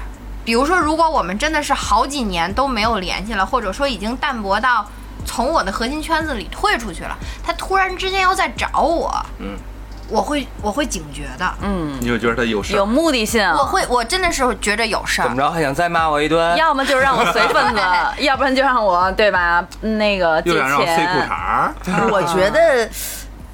[0.44, 4.84] 比如说，如果我们真的是好几年都没有联系了，或者说已经淡薄到
[5.24, 9.56] 从我的核心圈子里退出去了，他突然之间又在找我，嗯，
[10.08, 11.54] 我会我会警觉的。
[11.62, 13.42] 嗯，你就觉得他有事有，目的性。
[13.52, 15.36] 我会，我真的是觉着有事儿怎么。
[15.42, 16.56] 着，还想再骂我一顿？
[16.56, 17.80] 要么就是让我随份子，
[18.22, 19.64] 要不然就让我对吧？
[19.80, 22.88] 那个借又想让我塞裤衩我觉得。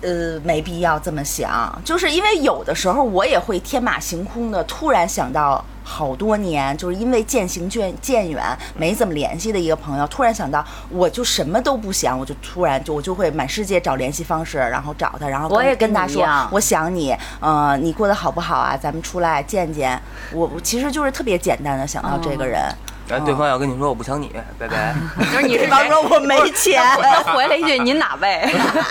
[0.00, 8.44] 呃，没必要这么想，就是因为有的时候我也会天马行空的，突然想到好多年，就是因为渐行渐渐远，
[8.76, 18.76] 没怎么联系的一个朋友，突然想到，我就什么都不想，我就突然就我就会满世界找联系方式，然后找他，然后我也跟跟他说我想你，呃，你过得好不好啊？
[18.76, 20.00] 咱们出来见见。
[20.32, 22.62] 我我其实就是特别简单的想到这个人，
[23.08, 24.94] 然后对方要跟你说我不想你，拜拜。
[25.32, 28.46] 就是你是比方说我没钱，他回了一句：“您哪位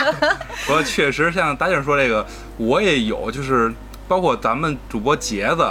[0.65, 2.25] 不过确实像大静说这个，
[2.58, 3.71] 我也有，就是
[4.08, 5.69] 包括咱们主播杰子，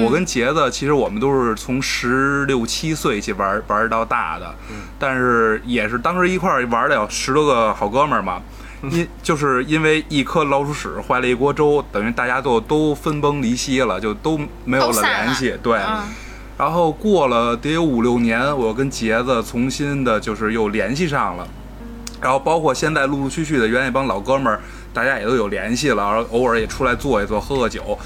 [0.00, 4.54] 我跟杰子其实我们都是从十六七岁一起玩玩到大的，
[4.98, 8.40] 但是也是当时一块儿玩了有十多个好哥们儿嘛。
[8.90, 15.56] 因就是因为一颗老鼠屎坏了一锅粥，等于大家都都分崩离析了，就都没有了联系。
[15.62, 16.02] 对，嗯
[16.62, 21.44] 然后过了得有五六年，我跟杰子重新的就是又联系上了，
[22.20, 24.60] 然后包括现在陆陆续续的原来一帮老哥们儿，
[24.94, 27.98] 大家也都有联系了，然后偶尔也出来坐一坐，喝喝酒。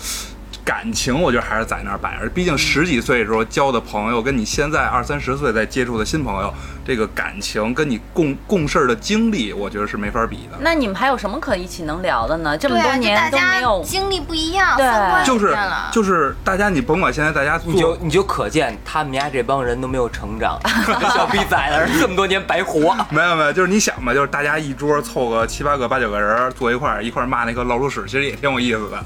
[0.66, 2.28] 感情我觉得还是在那儿摆着。
[2.30, 6.52] 毕竟十几岁的时候交的朋友，跟你现在二三十岁再接触的新朋友，
[6.84, 10.58] 这个感情跟你共共事儿的经历，我觉得是没法比的。
[10.58, 12.58] 那你们还有什么可一起能聊的呢？
[12.58, 13.82] 这么多年大家都没有。
[13.84, 15.56] 经历不一样，对就是。
[15.92, 20.58] 就是大家，你甭管现在大家你就做，你就可见他们家这帮人都没有成长，
[21.00, 22.92] 跟小逼崽子这么多年白活。
[23.10, 29.04] 没有没有，就是你想吧，就是大家一桌凑个七八个、八九个人坐一块儿，一块儿骂那个老鼠屎，其实也挺有意思的。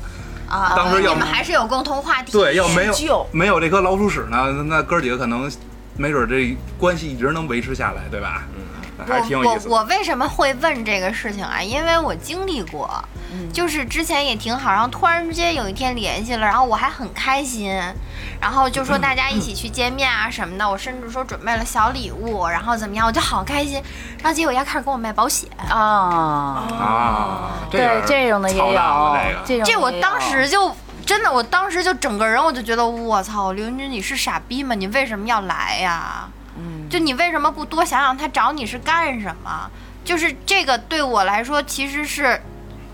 [0.51, 2.33] 啊，当时要你们还是有共同话题。
[2.33, 5.51] 对，要没有没有这颗老鼠屎呢，那哥儿几个可能
[5.97, 8.43] 没准这关系一直能维持下来，对吧？
[8.55, 8.63] 嗯，
[9.07, 9.71] 还挺有意思的。
[9.71, 11.61] 我我我为什么会问这个事情啊？
[11.63, 12.91] 因为我经历过，
[13.53, 17.73] 就是之前也挺好，然后突然之间有一天联系了，然后我还很开心，
[18.41, 23.83] 然后就说大家一起去见面啊什么的，我甚至说准备了小礼物，然后怎么样，我就好开心，
[24.23, 28.73] 然后结果家开始给我卖保险，啊，啊，对，这种的也有
[29.47, 30.75] 这这种这我当时就。
[31.07, 34.77] 真的，我当时就整个人我就觉得，我操，刘云君你是傻逼吗？
[34.77, 36.29] 你为什么要来呀？
[36.91, 39.71] 嗯，就你为什么不多想想他找你是干什么？
[40.05, 42.41] 就是这个对我来说其实是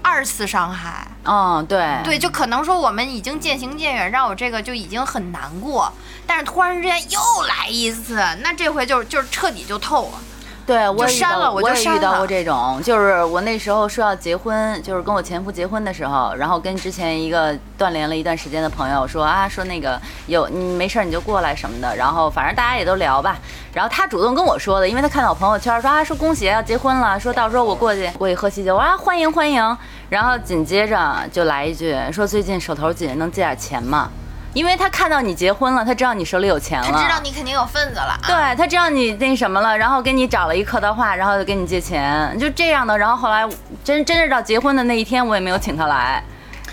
[0.02, 1.06] 二次伤害。
[1.24, 5.92] 嗯，对对，就可能说我们已经渐行渐远，让我这个就已经很难过，
[6.26, 10.18] 但是突然之间又来一次，那这回就就是彻底就透了。
[10.66, 23.38] 对，我删了我就也遇到过这种，就是我那时候说要结婚，就是跟我前夫结婚的时候，然后跟之前一个断联了一段时间的朋友说啊，说那个有你没事儿你就过来什么的，然后反正大家也都聊吧，
[23.72, 29.78] 然后他主动跟我说的，因为他看到我朋友圈说啊，说恭喜要结婚了，说到时候我过去过去喝喜酒，啊欢迎欢迎，
[30.10, 34.10] 然后紧接着就来一句说最近手头紧，能借点钱吗？
[34.56, 38.24] 因为他看到你结婚了，他知道你手里有钱了，他知道你肯定有份子了啊。
[38.26, 42.96] 对他知道你那什么了，然后给你找了一客套话，然后就给你借钱，就这样的。
[42.96, 43.46] 然后后来
[43.84, 46.24] 真真是到结婚的那一天，我也没有请他来。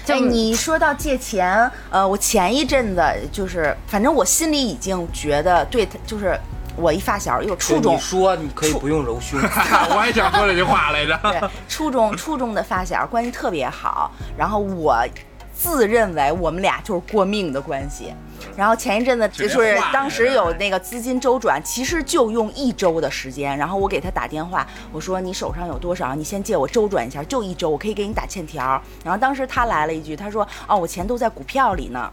[0.05, 6.39] 就哎，你说到借钱，呃，我前一阵子就是，反正我心里已经觉得对他，就是
[6.77, 9.37] 我一发小有初中你，说你可以不用揉胸，
[9.91, 11.19] 我还想说这句话来着。
[11.21, 15.05] 对，初中初中的发小关系特别好，然后我
[15.53, 18.13] 自认为我们俩就是过命的关系。
[18.57, 23.57] 然后前一阵子就是当时有那个资金周转，其实就用一周的时间。
[23.57, 26.13] 然后我给他打电话，我说你手上有多少？
[26.13, 28.81] 你先借我周转一下，就一周，我可以给你打欠条。
[29.03, 32.11] 然后当时他来了一句，他说哦，我钱都在股票里呢。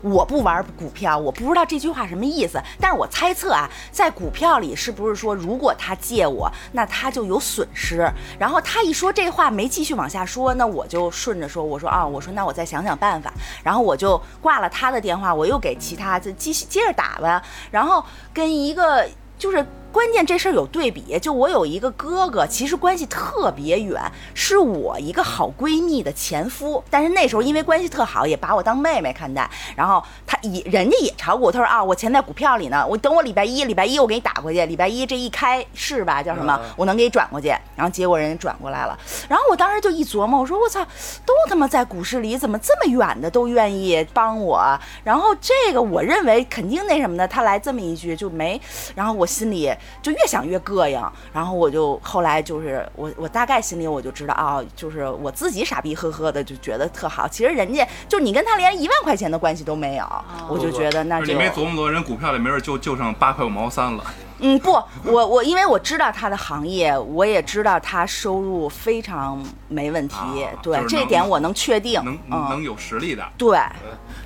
[0.00, 8.08] 我不玩股票，我不知道这句话什么意思，但是我猜测啊，在股票里是不是说，如果他借我，那他就有损失。
[8.38, 13.32] 然后他一说这话没继续往下说，那我就顺着说，我说啊，我说那我再想想办法。
[13.62, 17.42] 然后我就挂了他的电话，我又给其他就继续接着打吧。
[17.70, 19.06] 然后跟一个
[19.38, 24.00] 就是关键这事儿有对比，就我有一个哥哥，其实关系特别远，
[24.32, 29.48] 是我一个好闺蜜的前夫，但是那时候因为关系特好，也把我当妹妹看待。
[29.76, 37.48] 然后他也人家也炒股，他说啊，我钱在股票里呢，我等我礼拜一，礼拜一我给你打过去，礼拜一这一开市吧，叫什么嗯，我能给你转过去。
[37.76, 40.82] 然后结果人家转过来了，然后我当时就一琢磨，我说我操，
[41.26, 44.62] 都他妈在股市里，怎么这么远的都愿意帮我？
[45.04, 48.58] 然后这个我认为肯定那什么的，他来这么一句就没，
[48.94, 51.00] 然后我心里就越想越膈应，
[51.32, 60.06] 然后我就后来就是我我大概心里我就知道啊，就是我自己傻逼呵呵的就觉得特好，其实人家就你跟他连一万块钱的关系都没有，
[60.48, 64.04] 我就觉得那就你没琢磨琢磨，人股票里没准就就剩八块五毛三了。
[64.42, 64.72] 嗯，不，
[65.04, 73.24] 我我因为我知道他的行业，我也知道他收入非常没问题，啊对就是能这点我能确定，能嗯，能有实力的。
[73.38, 73.56] 对，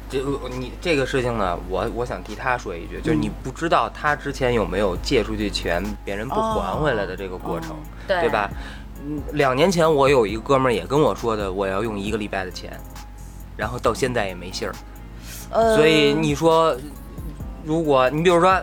[0.08, 0.18] 这
[0.58, 7.76] 你这个事情呢，我我想替他说一句，就是你不知道他之前有没有借出去钱，别人不还回来的这个过程，
[8.08, 8.50] 对对吧？
[9.04, 12.72] 嗯，两年前我有一个哥们儿也跟我说的，我要用一个礼拜的钱，
[13.54, 14.74] 然后到现在也没信儿。
[15.50, 16.74] 呃，所以你说，
[17.64, 18.58] 如果你比如说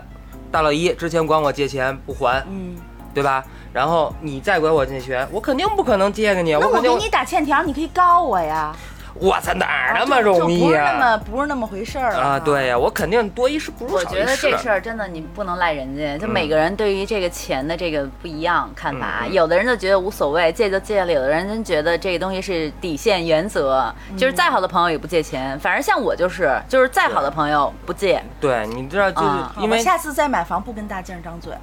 [0.54, 2.76] 大老一之前管我借钱不还，嗯，
[3.12, 3.44] 对吧？
[3.74, 8.72] 然后你再管我借钱，我肯定不可能借给你，那我给你打欠条，你可以告我呀，
[9.16, 11.18] 我操哪儿那么容易不是那么啊？
[11.18, 14.36] 不是那么回事儿啊，对呀，我肯定多一事不如少一事我觉得。
[14.38, 19.26] 这事儿真的你不能赖人家，就嗯每个人对于这个钱的这个不一样看法。
[19.30, 25.58] 有的人就觉得无所谓，借就借了；有的人真觉得这个东西是底线原则，就是再好的朋友也不借钱。
[25.60, 28.22] 反正像我就是，就是再好的朋友不借。
[28.42, 31.60] 对，你知道，就是啊因为我下次再买房不跟大静张嘴了。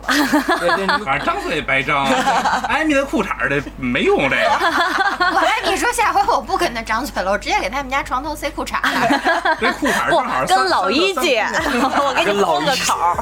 [0.59, 2.07] 对对，你反正张嘴白张，
[2.69, 4.51] 挨你的裤衩儿的没用这个。
[5.35, 9.57] 我跟你说，下回我不跟他张嘴了，我直接给他们家床头塞裤衩儿。
[9.59, 11.41] 这裤衩正好，跟老一借，
[11.81, 13.17] 我给你封个口儿。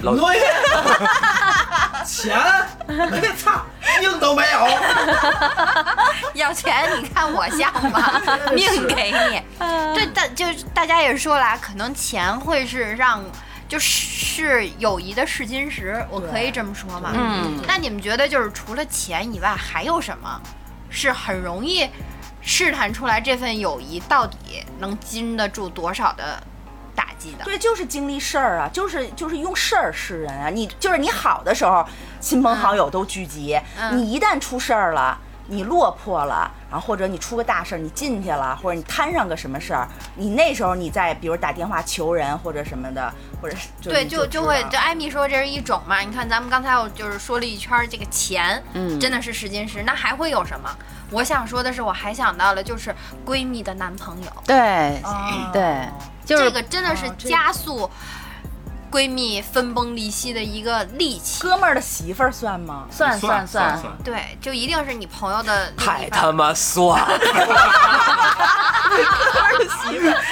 [0.00, 0.38] 老对，
[2.04, 2.36] 钱，
[2.86, 3.64] 哎操，
[4.00, 4.68] 命都没有。
[6.34, 8.20] 要钱，你看我像吗？
[8.52, 9.42] 命给你。
[9.94, 13.22] 对，大就是大家也说了啊，可能钱会是让。
[13.68, 17.10] 就是友谊的试金石，我可以这么说吗？
[17.12, 20.40] 嗯，那你们觉得就是除了钱以外，还有什么
[20.88, 21.90] 是很容易
[22.46, 26.40] 试探出来这份友谊到底能经得住多少的
[26.94, 27.44] 打击的？
[27.44, 30.48] 对，就是经历事儿啊，就是就是用事儿示人啊。
[30.48, 31.84] 你就是你好的时候，
[32.20, 35.18] 亲朋好友都聚集；嗯你一旦出事儿了，
[35.48, 46.00] 你落魄了，然后或者你出个大事儿，你进去了，或者你摊上个什么事儿，你那时候你再比如打电话求人或者什么的，或者是对，就就会就艾米说这是一种嘛。
[46.00, 49.82] 你看咱们刚才我就是说了一圈儿这个钱，嗯真的是试金石。
[49.84, 50.68] 那还会有什么？
[51.12, 52.92] 我想说的是，我还想到了就是
[53.24, 55.88] 闺蜜的男朋友，对哦对，
[56.24, 57.88] 就是这个真的是哦这加速
[58.90, 61.40] 闺蜜分崩离析的一个利器。
[61.42, 62.84] 哥们儿的媳妇儿算吗？
[62.90, 67.18] 算算算算，对，就一定是你朋友的 太他妈算了，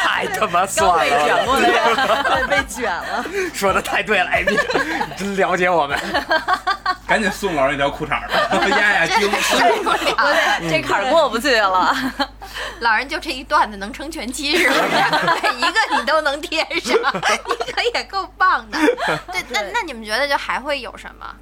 [0.02, 3.24] 太他妈算了被卷了，被卷了。
[3.52, 4.56] 说的太对了，哎，你
[5.16, 5.98] 真了解我们。
[7.06, 8.34] 赶紧送老人一条裤衩儿吧，
[8.66, 9.30] 压压惊。
[10.70, 11.94] 这坎儿过不去了。
[12.80, 14.80] 老人就这一段子能撑全期是不是？
[14.80, 18.78] 每一个你都能贴上，你可也够棒的。
[19.32, 21.34] 对，那那你们觉得就还会有什么？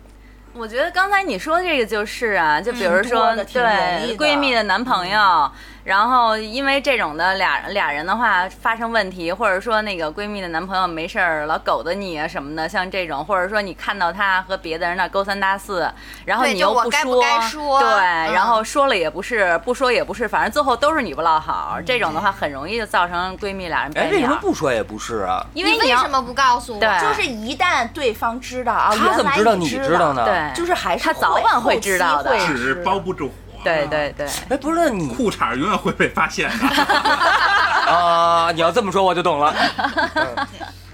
[0.54, 5.50] 我觉得刚才你说这个就是啊，就比如嗯说、对闺蜜的男朋友，
[5.84, 15.90] 然后因为这种的俩俩人的话发生问题，或者说那个闺蜜的男朋友没事儿老狗的你啊什么的，像这种，或者说你看到他和别的人那勾三搭四，
[16.24, 24.38] 然后你又就我该不说，该说对，嗯然后说了也不是，不说也不是，反正最后都是你不落好，这种的话很容易就造成闺蜜俩人哎，掰为什么。
[24.40, 25.44] 不说也不是啊？
[25.52, 26.80] 因为你要为什么不告诉我？
[26.80, 30.24] 就是一旦对方知道啊，他怎么知道你你知知道呢？
[30.24, 33.51] 对，就是还是他早晚会知道的纸包不住火。
[33.62, 34.26] 对对对。
[34.48, 36.66] 哎，不是你裤衩永远会被发现的。
[37.92, 39.54] 啊，你要这么说我就懂了。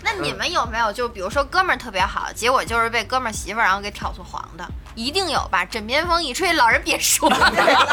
[0.03, 4.67] 那你们有没有就比如说哥们儿特别好，结果就是被哥们儿媳妇儿然后给挑错黄的？
[4.95, 5.65] 一定有吧？
[5.65, 7.37] 枕边风一吹，老人别说， 老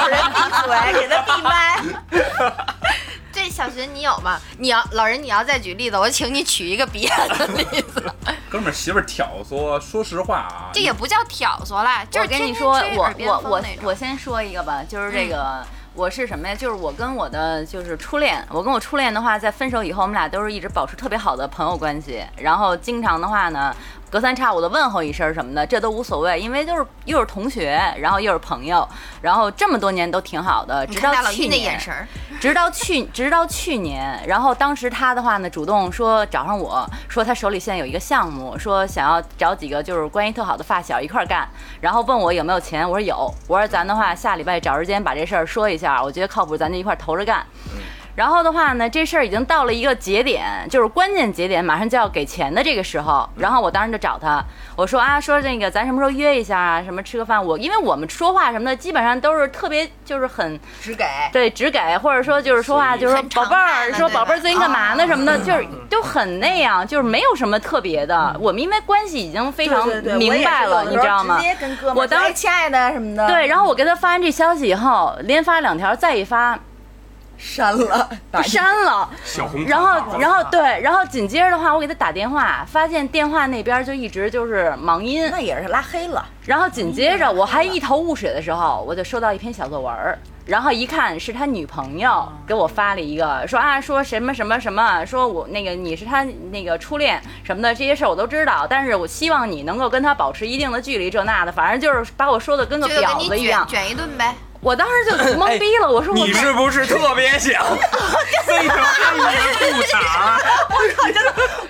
[0.07, 1.81] 人闭嘴，给他闭麦。
[3.45, 4.39] 这小寻你有吗？
[4.57, 8.03] 你要老人你要再举例子，我请你举一个别的例子。
[8.49, 15.63] 哥们儿媳妇儿挑唆，说实话啊，这也不叫挑唆啦，就是我跟你说，我我我我先说一个吧，就是这个。
[15.93, 16.53] 我是什么呀？
[16.53, 22.21] 就是我跟我的就是初恋，我跟我初恋的话，在分手以后，我们俩都是一直保持特别好的朋友关系。
[22.35, 23.73] 然后经常的话呢，
[24.09, 28.87] 隔三差五的问候一声什么的，这都无所谓，因为就是又是同学，然后又是朋友，
[29.21, 31.93] 然后这么多年都挺好的，直到去年眼神，
[32.39, 41.47] 直到去直到去年，然后当时他的话呢，主动说找上我说他手里现在有一个项目，说想要找几个就是关系特好的发小一块儿干，
[41.81, 47.45] 然后问我有没有钱，我说有，我说咱的话下礼拜找时间把这事儿说一下，我觉得靠谱，咱就一块儿投着干。
[48.15, 53.29] 然后的话呢，这事儿已经到了一个节点，就是关键节点，马上就要给钱的这个时候。
[53.35, 54.43] 然后我当时就找他，
[54.75, 56.81] 我说啊，说那个咱什么时候约一下啊？
[56.81, 57.43] 什么吃个饭？
[57.43, 61.05] 我因为我们说话什么的，基本上都是特别就是很只给。
[61.33, 68.33] 对，只给或者说就是说话，就是说宝贝儿，说宝贝儿最近干嘛呢什么的，就是都很那样，就是没有什么特别的。
[68.39, 69.85] 我们因为关系已经非常
[70.17, 71.37] 明白了，你知道吗
[71.93, 76.57] 我当说哎亲爱的什么的，对，然后我给他发完这消息以后，连发两条，再一发
[77.37, 78.09] 删了，
[78.43, 79.09] 删了。
[79.23, 86.25] 小红然后，然后对，然后紧接着的话，我给他打电话，发现电话那边就一直就是忙音，那也是拉黑了。
[86.45, 103.81] 然后紧接着我还一头雾水的时候，我就收到一篇小作文儿，然后一看是他女朋友给我发了一个，说啊说什么什么什么，说我那个你是他那个初恋什么的这些事儿我都知道，但是我希望你能够跟他保持一定的距离，这那的，反正就是把我说的跟个婊子一样卷。
[103.81, 104.35] 卷一顿呗。
[104.65, 107.63] 我当时就 懵逼了，我说我你是不是特别想？
[108.43, 110.41] 塞条黑的裤衩儿，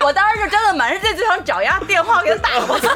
[0.00, 2.88] 我当时就真的满世界就想找丫电话给他打过去，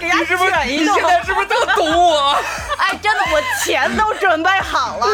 [0.00, 1.04] 给丫是不是卷一顿你现。
[1.04, 2.34] 在是不是特懂我？
[2.78, 5.06] 哎，真的，我钱都准备好了。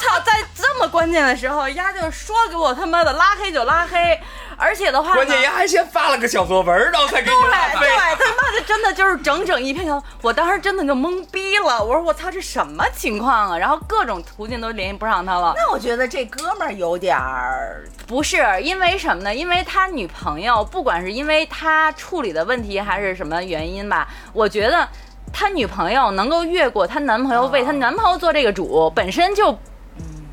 [0.00, 4.20] 操，在这么关键的时候，丫就说给我他妈的拉黑就拉黑，
[4.60, 7.86] 而且的话呢，关键人还先发了个小作文，然后才给你拉对黑。
[7.86, 11.82] 对，他妈的真的就是整整一篇小，我当时真的就懵逼了。
[11.82, 13.58] 我说我操，这什么情况啊？
[13.58, 15.54] 然后各种途径都联系不上他了。
[15.56, 19.34] 那我觉得这哥们儿有点儿，不是因为什么呢？
[19.34, 24.86] 因为他女朋友，不管是因为他处理的问题还是什么原因吧，我觉得
[25.32, 29.58] 他女朋友能够越过她男朋友为她男朋友做这个主，本身就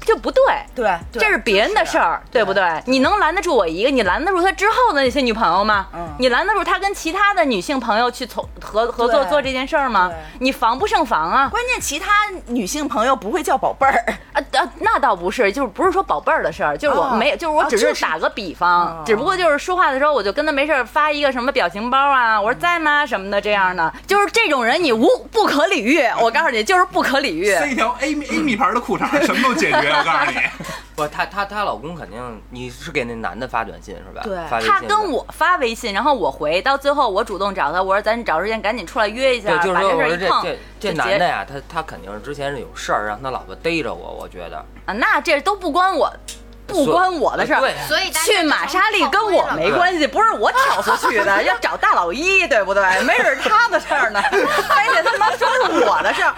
[0.08, 0.42] 就不对。
[0.74, 2.64] 对，对这是别人的事儿，对不对？
[2.86, 3.92] 你能拦得住我一个？
[3.92, 5.88] 你拦得住他之后的那些女朋友吗？
[5.94, 10.12] 嗯你拦得住他跟其他的女性朋友去从合合作做这件事儿吗？
[10.40, 11.48] 你防不胜防啊！
[11.50, 12.08] 关键其他
[12.48, 13.94] 女性朋友不会叫宝贝儿，
[14.34, 27.54] 啊啊，那倒不是，就是不是说宝贝儿的事儿，就是我哦没有，就是我只是是打个比方，哦只不过就是说话的时候，我就跟他没事儿发一个什么表情包啊，我说在吗什么的这样的，就是这种人你无不可理喻，我告诉你就是不可理喻。
[27.54, 29.94] 塞一条 Amy Amy 牌的裤衩，什么都解决。
[29.98, 30.40] 我告诉你，
[30.96, 34.22] 不，她她她老公肯定，你是给那男的发短信是吧？
[34.24, 46.12] 对发微信的他跟我发微信，然后我回，到最后我主动找他，我说咱找时间赶紧出来约一下，对，就是把说，这事儿一碰这这这男的呀，他他肯定是之前是有事儿，让他老婆逮着我，我觉得啊，那这都不关我，
[46.66, 47.62] 不关我的事儿。
[47.62, 52.84] 对所以去玛莎丽跟我没关系，不是我挑唆去的， 要找大老一，对不对？
[53.04, 56.34] 没准是他的事儿呢， 非得他妈说是我的事儿。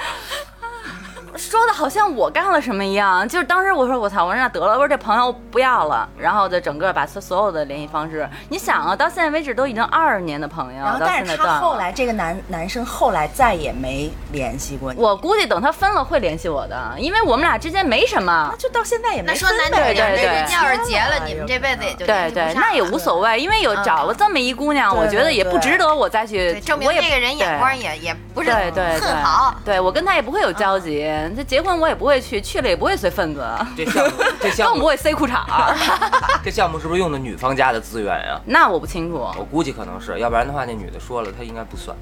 [1.39, 18.49] 说的好像我干了什么一样，就是当时我说我操，我说那得了，我说这朋友不要了，然后就整个把他所有的联系方式，你想啊，到现在为止都已经二十年的朋友，然后但是他后来这个男男生后来再也没联系过你，我估计等他分了会联系我的，因为我们俩之间没什么。
[18.51, 18.57] 那。
[18.57, 19.63] 就到现在也没那说分呗。
[19.69, 29.55] 难听点，对对这人要是结了，哎你们这辈子也就对对，那也无所谓，因为有找了这么一姑娘，我觉得也不值得我再去，证明我这个人眼光也也不是对对很好。
[29.63, 35.75] 对，对我跟他也不会有交集，这结婚我也不会去，去了也不会随份子，这项 目这项目更不会塞裤衩儿。
[36.43, 38.39] 这项目是不是用的女方家的资源呀？
[38.45, 39.17] 那我不清楚。
[39.37, 41.95] 我估计可能是，要不然的话，那女的说了，她应该不算。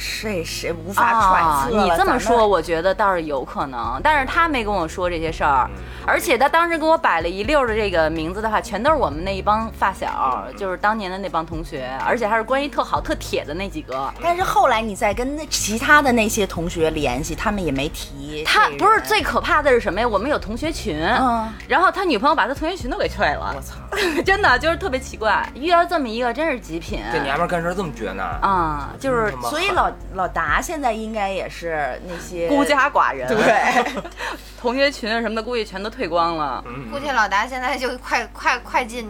[0.00, 1.84] 谁谁无法揣啊，测了。
[1.84, 5.68] 你这么说，我觉得倒是有可能，但是他没跟我说这些事儿，
[6.06, 14.10] 而且他当时给我摆了一溜儿的这个名字的话，全都是我们那一帮发小，就是当年的那帮同学，而且还是关系特好、特铁的那几个。
[14.22, 18.42] 但是后来你再跟那其他的那些同学联系，他们也没提。
[18.44, 20.08] 他不是最可怕的是什么呀？
[20.08, 23.74] 我们有同学群，嗯然后他女朋友把他同学群都给退了我，操，
[24.24, 25.46] 真的就是特别奇怪。
[25.54, 28.22] 遇到这么一个真是极品，这娘们儿干事儿这么绝呢？
[28.42, 34.02] 啊、就是所以老老达现在应该也是那些孤家寡人，对，
[34.60, 36.62] 同学群什么的估计全都退光了。
[36.66, 39.08] 嗯估计老达现在就快快快进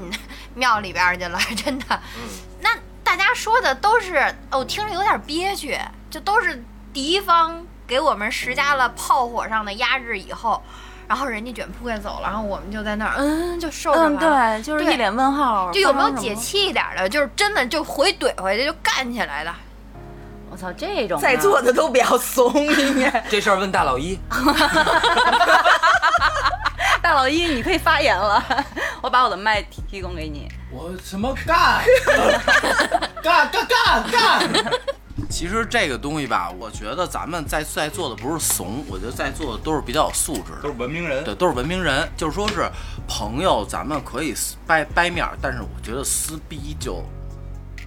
[0.55, 2.01] 庙里边儿去了，真的。
[2.61, 2.70] 那
[3.03, 5.78] 大家说的都是，哦，听着有点憋屈，
[6.11, 6.62] 就都是
[6.93, 10.62] 敌方给我们施加了炮火上的压制以后，
[11.11, 14.21] 然后人家卷铺盖走了，然后我们就在那儿，嗯，就受着嗯，了。
[14.21, 15.69] 对，就是一脸问号。
[15.73, 16.33] 就有没有解？
[16.37, 17.09] 气一点的？
[17.09, 19.53] 就是真的就回怼回去就干起来的。
[20.53, 23.25] 我操，这种在座的都比较怂，应该。
[23.29, 24.17] 这事儿问大老一，
[27.03, 28.41] 大老一，你可以发言了，
[29.03, 30.47] 我把我的麦提提供给你。
[30.71, 31.83] 我什么干？
[33.21, 34.49] 干干干干！
[35.31, 41.22] 其实这个东西吧，我觉得咱们在在座的不是怂，我觉得在座的都是比较有素质的，都是文明人。
[41.24, 42.07] 对，都是文明人。
[42.16, 42.68] 就是说是
[43.07, 47.03] 朋友，咱们可以撕掰掰面儿，但是我觉得撕逼就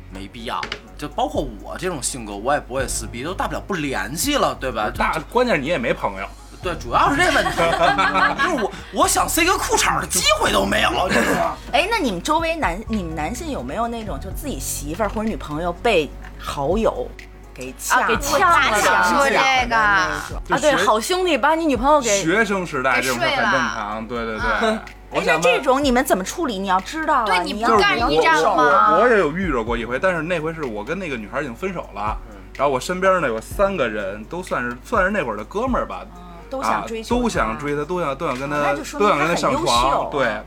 [0.10, 0.60] 没必要。
[0.98, 4.89] 就包括我这种性格，我也不会撕逼，都大不了不联系了，对吧？
[4.89, 6.26] 就大关键是你也没朋友，
[6.62, 11.58] 对，主要是这问题，就是我我想塞个裤衩的机会都没有，你知道吗？
[11.74, 17.06] 哎，那你们周围男你们男性有没有那种就自己媳妇儿或者女朋友被好友
[17.54, 24.08] 给呛给呛了的说这个啊，对，好兄弟把你女朋友给学生时代这种事很正常。
[24.08, 24.80] 对对对，
[25.12, 26.58] 我想，这种你们怎么处理？
[26.58, 32.18] 你要知道啊，对你要干一仗吗我我也有遇着过一回，但是那回是我跟那个女孩已经分手了，
[32.58, 36.01] 然后我身边呢有三个人都算是算是那会儿的哥们儿吧，
[36.49, 37.58] 都啊想追求，都想。
[37.60, 40.41] 追她，都想都想跟她都想跟她上床，对。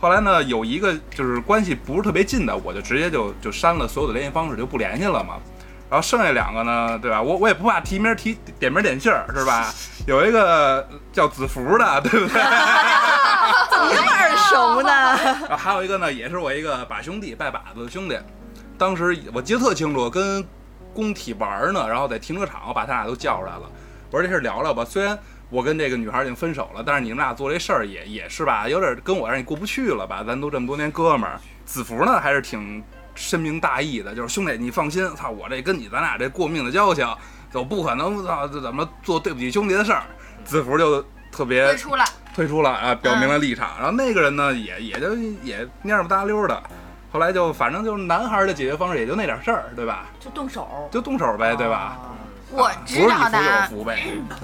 [0.00, 5.34] 后来呢，有一个就是关系不是特别近的，我就直接就就删了所有的联系方式，就不联系了嘛。
[5.90, 7.20] 然后剩下两个呢，对吧？
[7.20, 9.74] 我我也不怕提名提点名点姓儿，是吧？
[10.06, 12.40] 有一个叫子福的，对不对？
[13.68, 14.88] 怎么那么耳熟呢？
[15.48, 18.16] 然后还有一个呢，也是我一个把兄弟拜把子的兄弟。
[18.78, 20.46] 当时我记得特清楚，跟
[20.94, 23.62] 工体玩呢，然后在停车场我把他俩都叫出来了。
[24.12, 25.18] 我说这事儿聊聊吧，虽然
[25.50, 30.22] 我跟这个女孩已经分手了，但是你们俩做这事儿也也是吧，有点跟我让你过不去了吧？
[30.24, 31.38] 咱都这么多年哥们儿。
[31.64, 32.82] 子福呢还是挺
[33.20, 37.06] 深明大义的，就是兄弟你放心，操我这跟你咱俩这过命的交情，
[37.52, 40.02] 我不可能操这怎么做对不起兄弟的事儿。
[40.42, 42.04] 子福就特别退出了，
[42.34, 43.72] 退出了啊，表明了立场。
[43.76, 46.62] 然后那个人呢，也也就也蔫不搭溜的。
[47.12, 50.06] 后来就反正就是男孩的解决方式也就那点事儿，对吧？
[50.18, 51.98] 就动手，就动手呗，对吧？
[52.52, 53.70] 我知道的。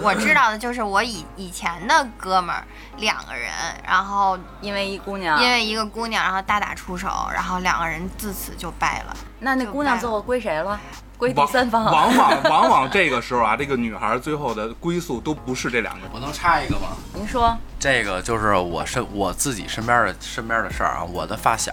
[0.01, 2.62] 我知道的就是我以以前的哥们儿
[2.99, 3.51] 两个人，
[3.86, 9.16] 然后因为一姑娘，因为一个姑娘，然后大打出手，然后两个人自此就掰了。
[9.40, 10.78] 那那姑娘最后归谁了？
[11.18, 11.84] 归第往三方。
[11.84, 16.10] 往往往往这个时候啊， 这个女孩最后的归宿都不是这两个人。
[16.12, 16.96] 我能插一个吗？
[17.14, 21.04] 您说，这个就是我身我自己身边的身边的事儿啊。
[21.04, 21.72] 我的发小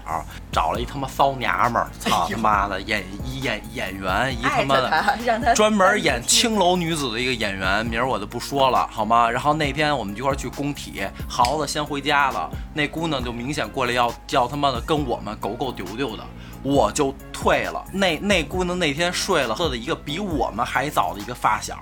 [0.52, 9.30] 找了一他妈骚娘们儿，操他妈的演一演演员，一他妈的专门演青楼女子的一个演员，名儿我就不说了，好吗？
[9.30, 16.24] 然后那天我们一块儿去工体，豪子先回家了，那姑娘就明显过来要要他妈的跟我们狗狗丢丢的，
[16.64, 17.86] 我就退了。
[17.92, 21.76] 那那姑娘那天睡了，喝的一个比我们还早的一个发小，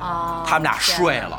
[0.00, 1.38] 啊，他们俩睡了。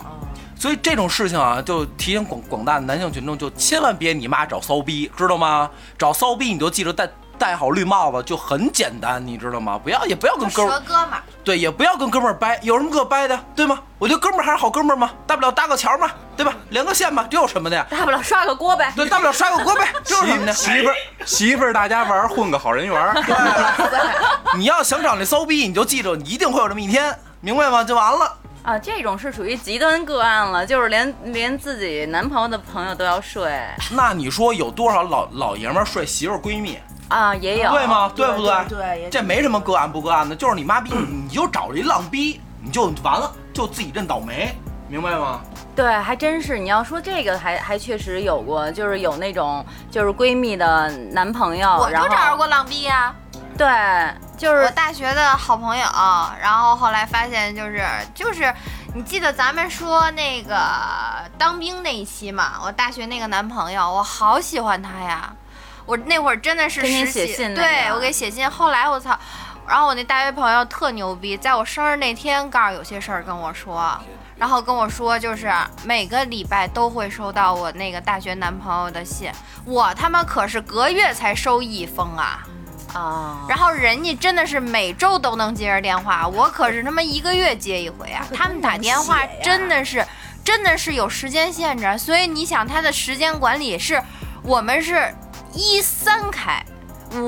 [0.55, 5.71] 所以这种事情啊，就提醒广广大的男性群众，就千万别你妈找骚逼，知道吗？
[5.97, 7.09] 找骚逼你就记着戴
[7.39, 9.79] 戴好绿帽子，就很简单，你知道吗？
[9.81, 13.79] 不要也不要跟哥们儿哥们儿，对，也不要跟哥们儿掰，有什么可掰的，对吗？
[13.97, 16.53] 我觉得哥们儿还是好哥们儿嘛，大不了搭个桥嘛，对吧？
[16.69, 17.87] 连个线嘛，这有什么的呀？
[17.89, 18.91] 大不了刷个锅呗。
[18.95, 20.53] 对，大不了刷个锅呗， 这有什么的？
[20.53, 23.15] 媳妇儿媳妇儿大家玩儿，混个好人缘儿。
[24.57, 27.83] 你要想找那骚逼，你就记着，一定会有这么一天，明白吗？
[27.83, 28.37] 就完了。
[28.61, 33.57] 啊，这种是属于极端个案了，就是连连自己男朋友的朋友都要睡
[33.91, 36.77] 那你说有多少老老爷们儿睡媳妇儿闺蜜，
[37.09, 37.85] 啊，也有对？
[37.87, 38.11] 吗？
[38.15, 44.55] 对不对对这没什么个案不个案的，就是你妈逼，你就找了一浪逼，你就完了，就自己认倒霉，
[44.87, 45.41] 明白吗？
[45.75, 46.59] 对，还真是。
[46.59, 53.15] 你要说这个还，还确实有过，就是有那种就是闺蜜的男朋友，我就找着过浪逼呀、
[53.57, 53.67] 对，
[54.37, 55.85] 就是我大学的好朋友，
[56.41, 57.83] 然后后来发现就是
[58.13, 58.53] 就是，
[58.93, 60.55] 你记得咱们说那个
[61.37, 62.59] 当兵那一期嘛？
[62.63, 65.33] 我大学那个男朋友，我好喜欢他呀！
[65.89, 68.47] 我那会儿真的是实习写信对我给写信。
[68.47, 69.17] 后来我操，
[69.67, 73.99] 然后我那大学朋友特牛逼，在我生日那天告诉有些事儿跟我说。
[74.37, 75.51] 然后跟我说，就是
[75.83, 79.29] 每个礼拜都会收到我那个大学男朋友的信，
[79.65, 82.47] 我他妈可是隔月才收一封啊！
[82.93, 88.25] 啊，然后人家真的是每周都能接着电话，我可是他妈一个月接一回啊！
[88.33, 90.05] 他们打电话真的是，
[90.41, 94.01] 真的是有时间限制，所以你想他的时间管理是，
[94.41, 95.13] 我们是
[95.53, 96.63] 一三开，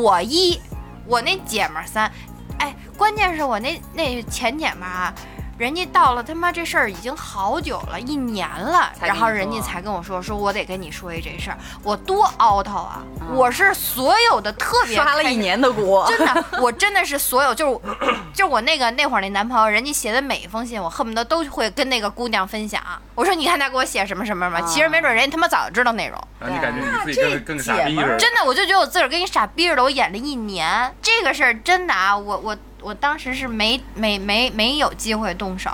[0.01, 0.59] 我一，
[1.05, 2.11] 我那姐们儿三，
[2.59, 5.13] 哎，关键是我那那前姐们儿啊。
[5.61, 13.03] 人家到了他妈这事儿已经好久了，一年了，然后人家才跟我说，说我得跟你说一这事儿，我多凹头啊！
[13.19, 17.79] 嗯我是所有的特别开刷了一年的锅，真的，我真的是所有，就是
[18.33, 22.81] 就是我那个那会儿那男朋友，人家写的每一封信，我恨不得都会跟那个姑娘分享。
[23.13, 26.19] 我说你看他给我写什么什么什么，其实没准人家他妈早就知道内容。
[26.39, 28.17] 然后你感觉你自己跟跟个傻逼似的。
[28.17, 30.91] 真的，我就觉得我自个儿跟一傻逼似的，我演了一年。
[31.01, 35.69] 这个事儿真的啊，我我我当时是没没没没有机会动手，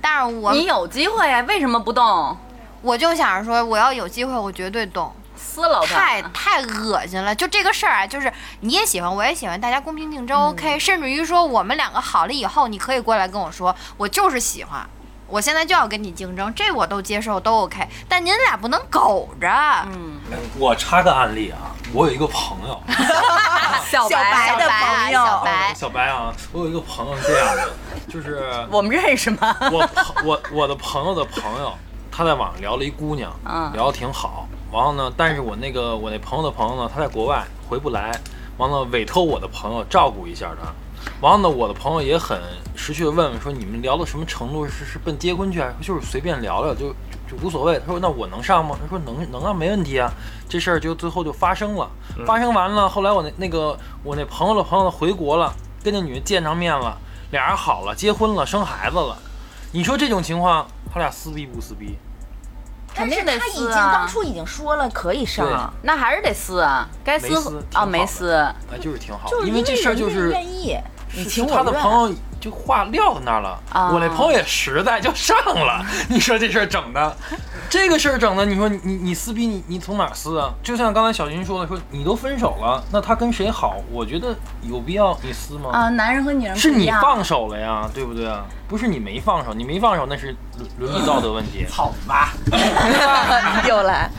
[0.00, 2.36] 但是我你有机会呀，为什么不动？
[2.82, 5.12] 我就想着说，我要有机会，我绝对动。
[5.34, 6.22] 撕了太！
[6.32, 7.34] 太恶心了！
[7.34, 14.88] 就这个事儿啊，就是你也喜欢，我也喜欢，大家公平竞争嗯 OK、甚至于说我们两个好了以后，你可以过来跟我说，我就是喜欢，
[15.32, 17.80] 我现在就要跟你竞争，这我都接受，都 OK。
[18.06, 19.48] 但您俩不能苟着。
[19.86, 20.20] 嗯，
[20.58, 22.78] 我插个案例啊，我有一个朋友，
[23.90, 27.72] 小小白的小白啊，朋友小白，小白啊，我有一个朋友是这样的，
[28.12, 29.56] 就是 我们认识吗？
[29.72, 31.72] 我朋我我的朋友的朋友，
[32.10, 34.46] 他在网上聊了一姑娘，嗯聊的挺好。
[34.70, 38.12] 完了呢，但是我那个我那朋友的朋友呢，他在国外回不来，
[38.58, 40.70] 完了委托我的朋友照顾一下他。
[41.20, 42.40] 完了呢，我的朋友也很
[42.74, 44.66] 识趣的问问说，你们聊到什么程度？
[44.66, 46.94] 是是奔结婚去，还是就是随便聊聊，就就
[47.30, 47.78] 就无所谓。
[47.80, 48.76] 他说那我能上吗？
[48.80, 50.12] 他说能能啊，没问题啊。
[50.48, 51.88] 这事儿就最后就发生了，
[52.26, 56.98] 发生完了，后来我那那个我那朋友的朋友回国了，跟那女的见上面了，
[57.30, 59.16] 俩人好了，结婚了，生孩子了。
[59.72, 61.96] 你说这种情况，他俩撕逼不撕逼？
[62.94, 63.92] 肯定得他已经撕啊。
[63.92, 70.78] 当初已经说了可以上，那还是得撕啊，该撕没撕挺啊没撕，哎，就是挺好，因为这事儿就人是家愿意，
[71.14, 71.72] 你是情我他的。
[71.72, 75.80] 朋友就话撂在那儿了，啊我那朋友也实在就上了。
[76.10, 77.16] 你说这事儿整的，
[77.70, 80.50] 这个事儿整的，你说你你你撕逼你你从哪撕啊？
[80.60, 83.76] 就像刚才小军说的，说你都分手了，那他跟谁好？
[83.92, 85.70] 我觉得有必要你撕吗？
[85.72, 88.44] 啊，男人和女人是你放手了呀，对不对啊？
[88.66, 91.64] 不是你没放手，你没放手那是伦伦理道德问题。
[91.68, 92.26] 操你妈！
[93.68, 94.10] 又来，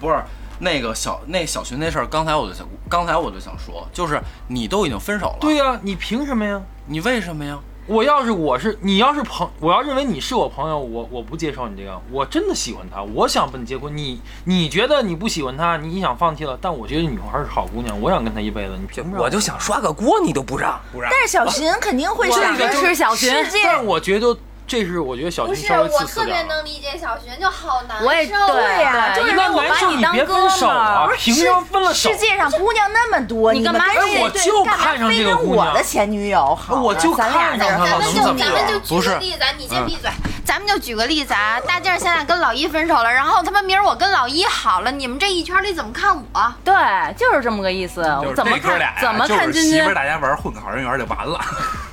[0.00, 0.16] 不是
[0.58, 6.60] 那个小那小群那事儿，刚才我就想，刚才我就想说，就是你都已经分手了，对呀、你凭什么呀？
[6.86, 7.58] 你为什么呀？
[7.86, 13.96] 我要是我是你要是朋，我要认为你是我朋友，我我不接受你这个，我真的喜欢他，我想跟你结婚。
[13.96, 18.74] 你你觉得你不喜欢他，你想放弃了，但我觉得女孩是好姑娘，我想跟她一辈子。
[18.78, 19.16] 你凭什么？
[19.18, 24.36] 我就想刷个锅，你都不让，不让但是小寻肯定会上，支持小寻世界但我觉得
[24.68, 26.42] 这是我觉得小不是，军稍微我自私点儿。
[26.42, 28.06] 特别能理解小寻，就好难受。
[28.06, 32.16] 我也对呀对，就是因为我那男生把你当你别分哥们手啊儿，凭什么分了手世？
[32.18, 36.82] 界上姑娘那么多，你干嘛非得非得我就干嘛看上非跟这个姑娘我的前女友好呢？
[36.82, 40.10] 我就咱俩看上她了咱们就能怎么样咱们就举不是个例子，你先闭嘴。
[40.44, 46.54] 咱们就举个例子啊，大静儿现在跟老一分手了，然后他妈明儿我跟老一好了，你们这一圈里怎么看我？
[46.64, 46.74] 对，
[47.16, 48.02] 就是这么个意思。
[48.22, 49.94] 就是怎么看怎么看君君媳妇儿？
[49.94, 51.38] 大家玩混个好人缘就完了。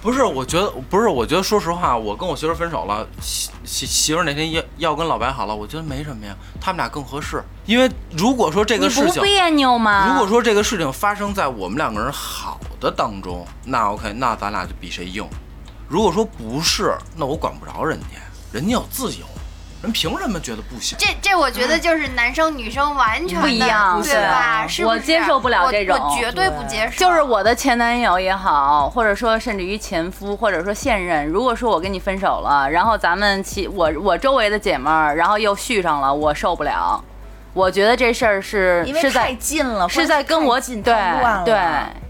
[0.06, 7.44] 不是，我觉得不是，我觉得说实话，我跟我媳妇分手了，媳媳媳妇儿那天要要跟老白好了，我觉得没什么呀，他们俩更合适。
[7.66, 10.08] 因为如果说这个事情，不别扭吗？
[10.08, 15.28] 如果说这个事情发生在我们两个人好的当中，那 OK，那咱俩就比谁硬。
[15.90, 18.20] 如果说不是，那我管不着人家，
[18.52, 19.26] 人家有自由，
[19.82, 20.98] 人凭什么觉得不行？
[21.00, 24.66] 这这我觉得就是男生女生完全不一样对吧？
[24.68, 26.98] 是不是我接受不了我这种我绝对不接受。
[26.98, 37.04] 就是我的前男友也好，或者说甚至于前夫，或者说现任，如果说我跟你分手了，然后咱们其我我周围的姐妹儿，然后又续上了，我受不了。
[37.54, 41.62] 我觉得这事儿是因为是在太近了，是在跟我关系太近对对，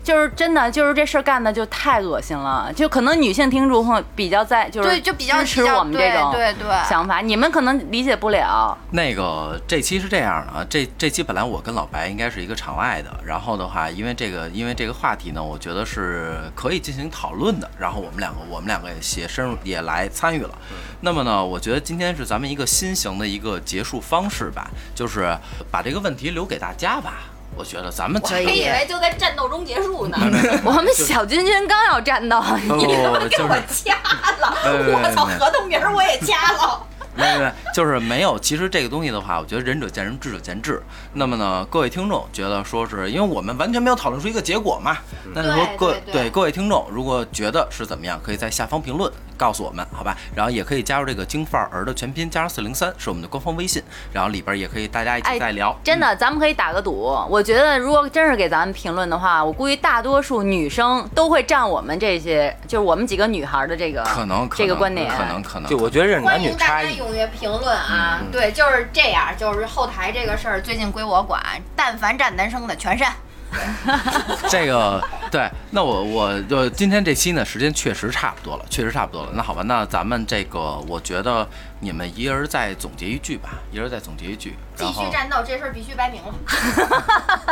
[0.05, 8.77] 就是真的就是这事儿干的就太恶心了，就可能女性听众会比较在就是对就比较支持我们这种对对对想法，你们可能理解不了。
[8.91, 20.55] 那个这期是这样的啊，这这期本来我跟老白应该是一个场外的，然后的话，因为这个因为这个话题呢，我觉得是可以进行讨论的，然后我们两个我们两个也也深入也来参与了。
[21.01, 25.35] 那么呢，我觉得今天是咱们一个新型的一个结束方式吧，就是
[25.71, 27.23] 把这个问题留给大家吧。
[27.57, 30.17] 我觉得咱们我还以为就在战斗中结束呢。
[30.63, 32.43] 我们小君君刚要战斗，
[32.77, 33.95] 你他妈给我掐
[34.39, 34.53] 了！
[34.63, 36.85] 我操，合同名儿我也掐了。
[37.15, 38.37] 没没没，就是没有。
[38.39, 40.81] 其实这个东西的话，我觉得仁者见仁，智者见智。
[41.13, 44.97] 那么呢，各位听众觉得说是因为我们完全没有讨论出一个结果嘛？
[45.33, 50.15] 那就说对各对对各位听众，如果觉得是怎么样，可以在下方评论告诉我们，好吧？
[50.35, 55.73] 然后也可以加入这个京范儿的全拼加上四零三是我们的官方微信，然后里边也可以大家一起哎再聊。
[55.83, 57.15] 真的，咱们可以打个赌。
[57.29, 65.09] 我觉得，如果真是给咱们评论的话，我估计大多数女生都会占我们这些，就是我们几个女孩的这个可能可能这个观点。
[65.15, 66.99] 可能可能就我觉得这是男女差异。
[67.05, 68.21] 家踊跃评论啊！
[68.31, 71.41] 对，就是这样，就是后台这个事儿最近归我管，
[71.75, 73.13] 但凡站男生的全删。
[74.49, 75.01] 这个
[75.31, 79.31] 对，那我我就今天这期呢，时间确实差不多了，确实差不多了。
[79.33, 81.47] 那好吧，那咱们这个，我觉得
[81.79, 86.33] 你们一人再总结一句吧，一人再总结一句，继然后续战斗，这事儿必须摆明了。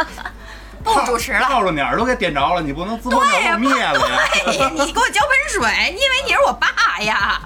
[0.83, 1.39] 不主持了。
[1.43, 3.93] 套着鸟都给点着了，你不能自爆灭了呀！
[4.45, 7.41] 哎呀，你给我浇盆水，你以为你是我爸呀？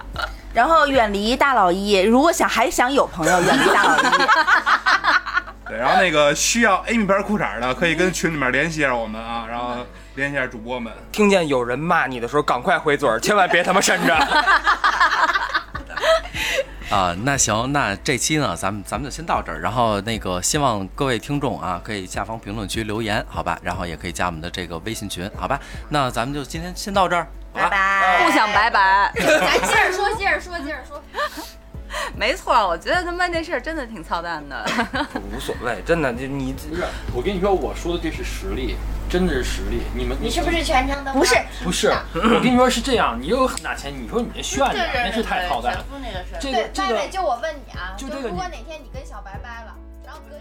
[0.57, 4.01] 然后远离大老一，如果想还想有朋友，远离大老一。
[5.69, 9.85] 对，然后那个需要 Amy 牌裤衩的，可以跟群里面联系一下我们啊，然后
[10.15, 10.91] 联系一下主播们。
[11.11, 14.17] 听见有人骂你的时候，赶快回嘴儿，千万别他妈伸着。
[16.89, 19.61] 啊、那行，那这期呢，咱们咱们就先到这儿。
[19.61, 23.59] 然后那个，希望各位听众啊，可以下方评论区留言，好吧？
[23.61, 25.59] 然后也可以加我们的这个微信群，好吧？
[25.89, 27.27] 那咱们就今天先到这儿，
[27.57, 27.69] 好吧？
[27.69, 28.25] 拜。
[28.25, 29.11] 不想拜拜。
[29.15, 31.01] 咱 接着说，接着说，接着说。
[32.15, 34.65] 没错，我觉得他妈这事儿真的挺操蛋的。
[35.33, 36.83] 无所谓，真的，就你不是，
[37.13, 38.75] 我跟你说，我说的这是实力，
[39.09, 39.83] 真的是实力。
[39.95, 41.13] 你们你是不是全程都？
[41.13, 41.87] 不是，不是？
[42.13, 45.85] 我跟你说是这样，你有很大钱，你说你这炫的，那是太操蛋了。
[46.41, 49.73] 这个对，这个就我问你啊，就这个你如果哪天你跟小白掰了，
[50.05, 50.35] 然后隔